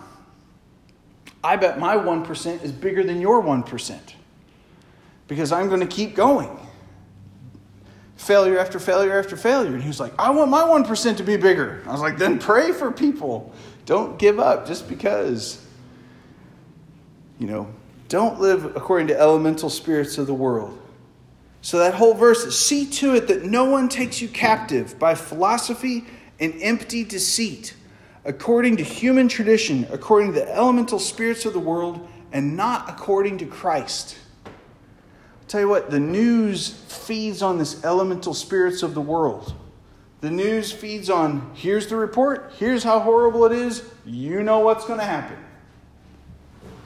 I 1.43 1.57
bet 1.57 1.77
my 1.77 1.97
1% 1.97 2.63
is 2.63 2.71
bigger 2.71 3.03
than 3.03 3.19
your 3.19 3.43
1% 3.43 3.99
because 5.27 5.51
I'm 5.51 5.67
going 5.67 5.81
to 5.81 5.87
keep 5.87 6.15
going. 6.15 6.57
Failure 8.21 8.59
after 8.59 8.79
failure 8.79 9.17
after 9.17 9.35
failure. 9.35 9.73
And 9.73 9.81
he 9.81 9.87
was 9.87 9.99
like, 9.99 10.13
I 10.19 10.29
want 10.29 10.51
my 10.51 10.61
1% 10.61 11.17
to 11.17 11.23
be 11.23 11.37
bigger. 11.37 11.81
I 11.87 11.91
was 11.91 12.01
like, 12.01 12.19
then 12.19 12.37
pray 12.37 12.71
for 12.71 12.91
people. 12.91 13.51
Don't 13.87 14.19
give 14.19 14.39
up 14.39 14.67
just 14.67 14.87
because. 14.87 15.59
You 17.39 17.47
know, 17.47 17.73
don't 18.09 18.39
live 18.39 18.75
according 18.75 19.07
to 19.07 19.19
elemental 19.19 19.71
spirits 19.71 20.19
of 20.19 20.27
the 20.27 20.35
world. 20.35 20.79
So 21.63 21.79
that 21.79 21.95
whole 21.95 22.13
verse 22.13 22.45
is 22.45 22.55
see 22.59 22.85
to 22.91 23.15
it 23.15 23.27
that 23.27 23.43
no 23.43 23.65
one 23.65 23.89
takes 23.89 24.21
you 24.21 24.27
captive 24.27 24.99
by 24.99 25.15
philosophy 25.15 26.05
and 26.39 26.53
empty 26.61 27.03
deceit, 27.03 27.73
according 28.23 28.77
to 28.77 28.83
human 28.83 29.29
tradition, 29.29 29.87
according 29.91 30.33
to 30.33 30.41
the 30.41 30.55
elemental 30.55 30.99
spirits 30.99 31.45
of 31.45 31.53
the 31.53 31.59
world, 31.59 32.07
and 32.31 32.55
not 32.55 32.87
according 32.87 33.39
to 33.39 33.47
Christ. 33.47 34.15
Tell 35.51 35.59
you 35.59 35.67
what, 35.67 35.91
the 35.91 35.99
news 35.99 36.69
feeds 36.69 37.41
on 37.41 37.57
this 37.57 37.83
elemental 37.83 38.33
spirits 38.33 38.83
of 38.83 38.93
the 38.93 39.01
world. 39.01 39.53
The 40.21 40.31
news 40.31 40.71
feeds 40.71 41.09
on 41.09 41.51
here's 41.55 41.87
the 41.87 41.97
report, 41.97 42.53
here's 42.57 42.85
how 42.85 43.01
horrible 43.01 43.45
it 43.47 43.51
is, 43.51 43.83
you 44.05 44.43
know 44.43 44.59
what's 44.59 44.85
going 44.85 44.99
to 44.99 45.05
happen. 45.05 45.35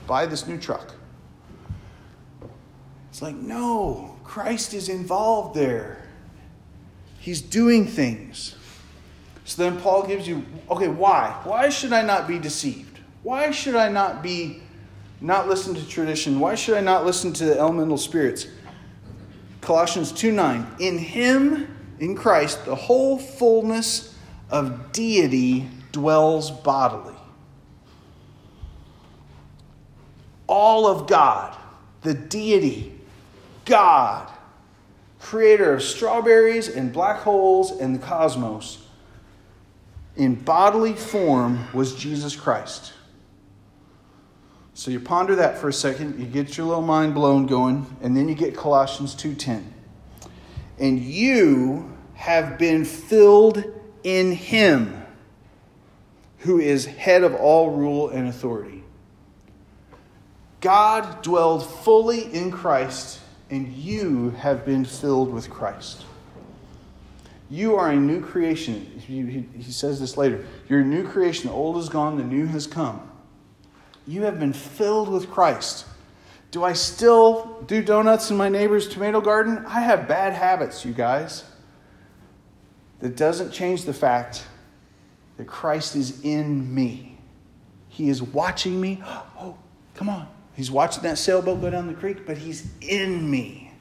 Buy 0.07 0.25
this 0.25 0.47
new 0.47 0.57
truck. 0.57 0.95
It's 3.11 3.21
like, 3.21 3.35
no, 3.35 4.17
Christ 4.23 4.73
is 4.73 4.89
involved 4.89 5.55
there. 5.55 6.03
He's 7.19 7.41
doing 7.43 7.85
things. 7.85 8.55
So 9.43 9.61
then 9.61 9.79
Paul 9.79 10.07
gives 10.07 10.27
you, 10.27 10.43
okay, 10.71 10.87
why? 10.87 11.39
Why 11.43 11.69
should 11.69 11.93
I 11.93 12.01
not 12.01 12.27
be 12.27 12.39
deceived? 12.39 12.97
Why 13.21 13.51
should 13.51 13.75
I 13.75 13.89
not 13.89 14.23
be 14.23 14.63
not 15.21 15.47
listen 15.47 15.75
to 15.75 15.87
tradition? 15.87 16.39
Why 16.39 16.55
should 16.55 16.75
I 16.75 16.81
not 16.81 17.05
listen 17.05 17.31
to 17.33 17.45
the 17.45 17.59
elemental 17.59 17.97
spirits? 17.97 18.47
Colossians 19.65 20.11
2 20.11 20.31
9. 20.31 20.67
In 20.79 20.97
him, 20.97 21.75
in 21.99 22.15
Christ, 22.15 22.65
the 22.65 22.75
whole 22.75 23.17
fullness 23.17 24.15
of 24.49 24.91
deity 24.91 25.67
dwells 25.91 26.51
bodily. 26.51 27.15
All 30.47 30.85
of 30.85 31.07
God, 31.07 31.57
the 32.01 32.13
deity, 32.13 32.93
God, 33.65 34.31
creator 35.19 35.73
of 35.73 35.81
strawberries 35.81 36.67
and 36.67 36.93
black 36.93 37.21
holes 37.21 37.71
and 37.71 37.95
the 37.95 37.99
cosmos, 37.99 38.85
in 40.15 40.35
bodily 40.35 40.93
form 40.93 41.67
was 41.73 41.95
Jesus 41.95 42.35
Christ. 42.35 42.93
So 44.75 44.91
you 44.91 44.99
ponder 44.99 45.37
that 45.37 45.57
for 45.57 45.69
a 45.69 45.73
second, 45.73 46.19
you 46.19 46.25
get 46.25 46.57
your 46.57 46.67
little 46.67 46.83
mind 46.83 47.13
blown 47.13 47.45
going, 47.45 47.87
and 48.01 48.15
then 48.15 48.27
you 48.27 48.35
get 48.35 48.55
Colossians 48.57 49.15
2:10. 49.15 49.73
And 50.77 50.99
you 50.99 51.93
have 52.15 52.57
been 52.57 52.83
filled 52.83 53.63
in 54.03 54.33
him 54.33 55.01
who 56.39 56.59
is 56.59 56.85
head 56.85 57.23
of 57.23 57.33
all 57.33 57.71
rule 57.71 58.09
and 58.09 58.27
authority. 58.27 58.83
God 60.59 61.21
dwelled 61.21 61.65
fully 61.65 62.33
in 62.33 62.51
Christ 62.51 63.19
and 63.49 63.71
you 63.71 64.31
have 64.31 64.65
been 64.65 64.83
filled 64.83 65.31
with 65.31 65.49
Christ. 65.49 66.03
You 67.49 67.75
are 67.77 67.91
a 67.91 67.95
new 67.95 68.21
creation. 68.21 68.85
He, 69.07 69.45
he, 69.55 69.71
says 69.71 69.99
this 69.99 70.17
later. 70.17 70.45
You're 70.67 70.81
a 70.81 70.85
new 70.85 71.07
creation. 71.07 71.47
The 71.47 71.53
old 71.53 71.77
is 71.77 71.89
gone, 71.89 72.17
the 72.17 72.23
new 72.23 72.47
has 72.47 72.65
come. 72.67 73.07
You 74.07 74.23
have 74.23 74.39
been 74.39 74.53
filled 74.53 75.09
with 75.09 75.29
Christ. 75.29 75.85
Do 76.51 76.63
I 76.63 76.73
still 76.73 77.61
do 77.67 77.83
donuts 77.83 78.31
in 78.31 78.37
my 78.37 78.49
neighbor's 78.49 78.87
tomato 78.87 79.19
garden? 79.19 79.65
I 79.67 79.81
have 79.81 80.07
bad 80.07 80.33
habits, 80.33 80.85
you 80.85 80.93
guys. 80.93 81.43
That 82.99 83.17
doesn't 83.17 83.51
change 83.51 83.83
the 83.83 83.93
fact 83.93 84.45
that 85.37 85.47
Christ 85.47 85.95
is 85.95 86.23
in 86.23 86.73
me. 86.73 87.17
He 87.89 88.09
is 88.09 88.21
watching 88.21 88.79
me. 88.79 89.03
Oh, 89.37 89.57
come 89.95 90.07
on. 90.07 90.27
He's 90.55 90.71
watching 90.71 91.03
that 91.03 91.17
sailboat 91.17 91.59
go 91.59 91.69
down 91.69 91.87
the 91.87 91.93
creek, 91.93 92.25
but 92.25 92.37
he's 92.37 92.69
in 92.81 93.29
me. 93.29 93.73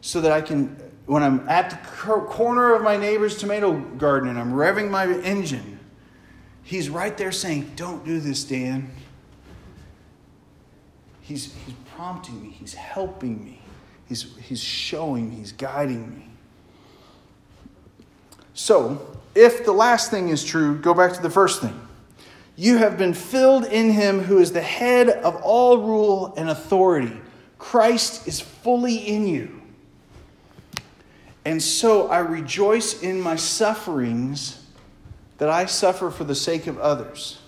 So 0.00 0.20
that 0.20 0.30
I 0.30 0.40
can, 0.40 0.76
when 1.06 1.22
I'm 1.22 1.48
at 1.48 1.70
the 1.70 1.76
corner 2.20 2.74
of 2.74 2.82
my 2.82 2.96
neighbor's 2.96 3.36
tomato 3.36 3.72
garden 3.72 4.28
and 4.28 4.38
I'm 4.38 4.52
revving 4.52 4.88
my 4.88 5.06
engine, 5.06 5.80
he's 6.62 6.88
right 6.88 7.16
there 7.16 7.32
saying, 7.32 7.72
Don't 7.74 8.04
do 8.04 8.20
this, 8.20 8.44
Dan. 8.44 8.90
He's, 11.22 11.54
he's 11.64 11.74
prompting 11.94 12.42
me, 12.42 12.50
he's 12.50 12.74
helping 12.74 13.44
me, 13.44 13.60
he's, 14.08 14.36
he's 14.38 14.62
showing 14.62 15.30
me, 15.30 15.36
he's 15.36 15.52
guiding 15.52 16.10
me. 16.10 16.28
So, 18.54 19.16
if 19.34 19.64
the 19.64 19.72
last 19.72 20.10
thing 20.10 20.28
is 20.28 20.44
true, 20.44 20.78
go 20.78 20.92
back 20.92 21.14
to 21.14 21.22
the 21.22 21.30
first 21.30 21.62
thing. 21.62 21.78
You 22.54 22.78
have 22.78 22.98
been 22.98 23.14
filled 23.14 23.64
in 23.64 23.90
him 23.90 24.20
who 24.20 24.38
is 24.38 24.52
the 24.52 24.60
head 24.60 25.08
of 25.08 25.36
all 25.36 25.78
rule 25.78 26.34
and 26.36 26.50
authority. 26.50 27.18
Christ 27.58 28.28
is 28.28 28.40
fully 28.40 28.96
in 28.96 29.26
you. 29.26 29.62
And 31.44 31.62
so 31.62 32.08
I 32.08 32.18
rejoice 32.18 33.02
in 33.02 33.20
my 33.20 33.36
sufferings 33.36 34.64
that 35.38 35.48
I 35.48 35.66
suffer 35.66 36.10
for 36.10 36.24
the 36.24 36.34
sake 36.34 36.66
of 36.66 36.78
others. 36.78 37.38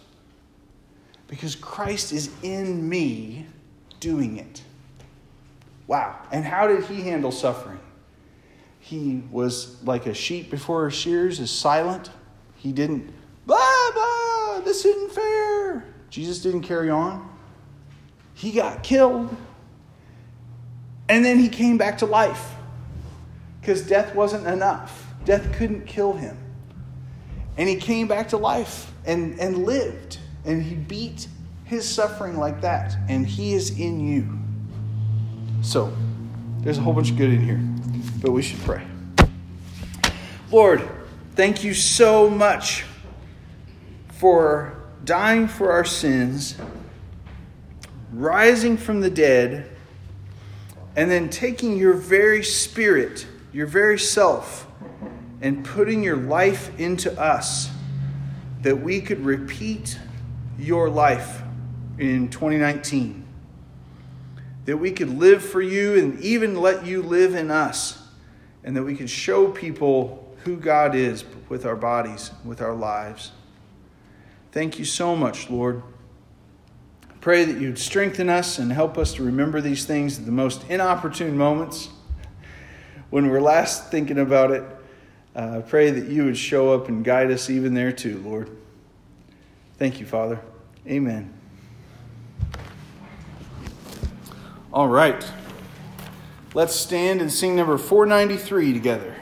Because 1.29 1.55
Christ 1.55 2.13
is 2.13 2.31
in 2.43 2.89
me 2.89 3.47
doing 4.01 4.37
it. 4.37 4.63
Wow. 5.87 6.19
And 6.33 6.45
how 6.45 6.67
did 6.67 6.85
he 6.85 7.03
handle 7.03 7.33
suffering? 7.33 7.81
He 8.81 9.23
was 9.31 9.83
like 9.85 10.07
a 10.07 10.15
sheep 10.15 10.51
before 10.51 10.83
her 10.83 10.91
shears, 10.91 11.41
is 11.41 11.51
silent. 11.51 12.11
He 12.57 12.73
didn't, 12.73 13.13
blah, 13.47 13.91
blah, 13.93 14.61
this 14.61 14.85
isn't 14.85 15.13
fair. 15.13 15.85
Jesus 16.11 16.41
didn't 16.41 16.63
carry 16.63 16.91
on. 16.91 17.29
He 18.35 18.53
got 18.53 18.83
killed. 18.83 19.35
And 21.09 21.25
then 21.25 21.39
he 21.39 21.49
came 21.49 21.79
back 21.79 21.99
to 21.99 22.07
life 22.07 22.55
because 23.61 23.87
death 23.87 24.15
wasn't 24.15 24.47
enough. 24.47 25.07
Death 25.25 25.53
couldn't 25.57 25.87
kill 25.87 26.13
him. 26.13 26.37
And 27.57 27.69
he 27.69 27.77
came 27.77 28.09
back 28.09 28.29
to 28.29 28.37
life 28.37 28.93
and, 29.07 29.39
and 29.39 29.65
lived. 29.65 30.19
And 30.45 30.63
he 30.63 30.75
beat 30.75 31.29
his 31.65 31.89
suffering 31.89 32.39
like 32.39 32.61
that. 32.61 32.97
And 33.09 33.27
he 33.27 33.55
is 33.55 33.79
in 33.79 34.01
you. 34.01 34.29
So, 35.63 35.93
there's 36.61 36.79
a 36.79 36.81
whole 36.81 36.93
bunch 36.93 37.11
of 37.11 37.17
good 37.17 37.31
in 37.31 37.43
here. 37.43 37.61
But 38.23 38.33
we 38.33 38.43
should 38.43 38.61
pray. 38.61 38.87
Lord, 40.51 40.89
thank 41.35 41.65
you 41.65 41.75
so 41.75 42.31
much 42.31 42.85
for 44.09 44.83
dying 45.05 45.49
for 45.49 45.73
our 45.73 45.85
sins, 45.85 46.57
rising 48.13 48.77
from 48.77 49.01
the 49.01 49.11
dead, 49.11 49.71
and 50.97 51.11
then 51.11 51.29
taking 51.29 51.77
your 51.77 51.95
very 51.95 52.43
spirit, 52.43 53.27
your 53.53 53.67
very 53.67 53.99
self, 53.99 54.67
and 55.41 55.65
putting 55.65 56.03
your 56.03 56.17
life 56.17 56.71
into 56.79 57.13
us 57.21 57.71
that 58.63 58.81
we 58.81 59.01
could 59.01 59.25
repeat 59.25 59.99
your 60.59 60.89
life 60.89 61.44
in 61.99 62.29
2019. 62.29 63.25
That 64.65 64.79
we 64.79 64.93
could 64.93 65.11
live 65.11 65.45
for 65.45 65.61
you 65.61 65.99
and 65.99 66.19
even 66.21 66.61
let 66.61 66.87
you 66.87 67.03
live 67.03 67.35
in 67.35 67.51
us. 67.51 68.03
And 68.63 68.77
that 68.77 68.83
we 68.83 68.97
could 68.97 69.11
show 69.11 69.49
people 69.49 70.35
who 70.45 70.57
God 70.57 70.95
is 70.95 71.25
with 71.49 71.67
our 71.67 71.77
bodies, 71.77 72.31
with 72.45 72.63
our 72.63 72.75
lives. 72.75 73.33
Thank 74.53 74.79
you 74.79 74.85
so 74.85 75.17
much, 75.17 75.51
Lord. 75.51 75.83
Pray 77.21 77.45
that 77.45 77.61
you'd 77.61 77.79
strengthen 77.79 78.29
us 78.29 78.59
and 78.59 78.71
help 78.71 78.99
us 78.99 79.15
to 79.15 79.23
remember 79.23 79.61
these 79.61 79.87
things 79.87 80.19
at 80.19 80.27
the 80.27 80.33
most 80.33 80.69
inopportune 80.69 81.37
moments 81.37 81.89
when 83.11 83.31
we're 83.31 83.41
last 83.41 83.91
thinking 83.91 84.19
about 84.19 84.51
it. 84.51 84.63
Uh, 85.35 85.63
pray 85.67 85.91
that 85.91 86.09
you 86.09 86.25
would 86.25 86.37
show 86.37 86.73
up 86.73 86.89
and 86.89 87.05
guide 87.05 87.31
us 87.31 87.49
even 87.51 87.75
there 87.75 87.93
too, 87.93 88.19
Lord. 88.25 88.51
Thank 89.79 90.01
you, 90.01 90.07
Father. 90.07 90.41
Amen. 90.87 91.33
All 94.75 94.89
right. 94.89 95.25
Let's 96.53 96.75
stand 96.75 97.21
and 97.21 97.33
sing 97.33 97.55
number 97.55 97.79
493 97.79 98.73
together. 98.73 99.15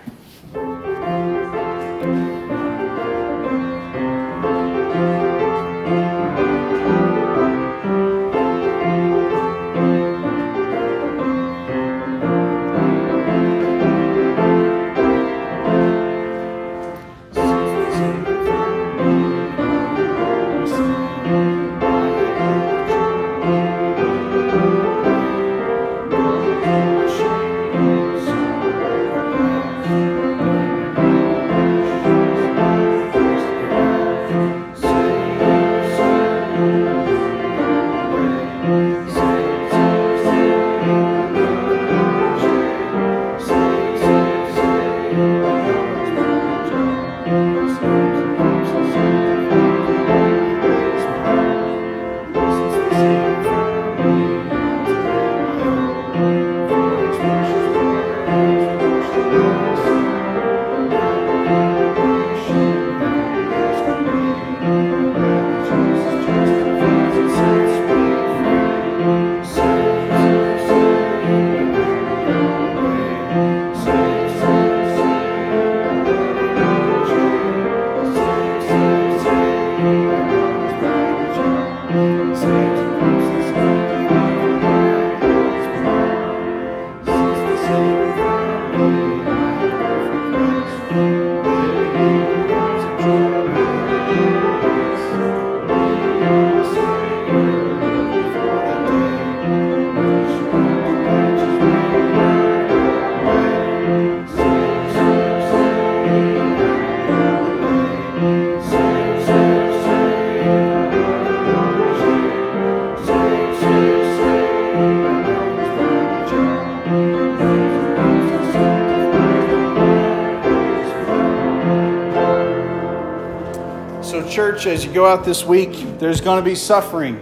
Church, 124.62 124.74
as 124.74 124.84
you 124.84 124.92
go 124.92 125.04
out 125.04 125.24
this 125.24 125.44
week, 125.44 125.72
there's 125.98 126.20
going 126.20 126.38
to 126.38 126.44
be 126.44 126.54
suffering. 126.54 127.18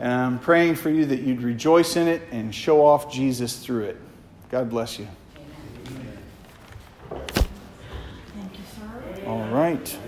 And 0.00 0.10
I'm 0.10 0.38
praying 0.38 0.76
for 0.76 0.88
you 0.88 1.04
that 1.04 1.20
you'd 1.20 1.42
rejoice 1.42 1.96
in 1.96 2.08
it 2.08 2.22
and 2.30 2.54
show 2.54 2.82
off 2.86 3.12
Jesus 3.12 3.58
through 3.58 3.84
it. 3.84 4.00
God 4.50 4.70
bless 4.70 4.98
you. 4.98 5.06
Thank 7.10 7.20
you, 8.54 8.64
sir. 8.74 9.26
All 9.26 9.46
right. 9.48 9.98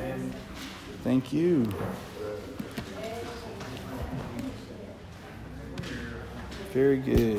Thank 1.04 1.30
you. 1.30 1.70
Very 6.72 6.96
good. 6.96 7.35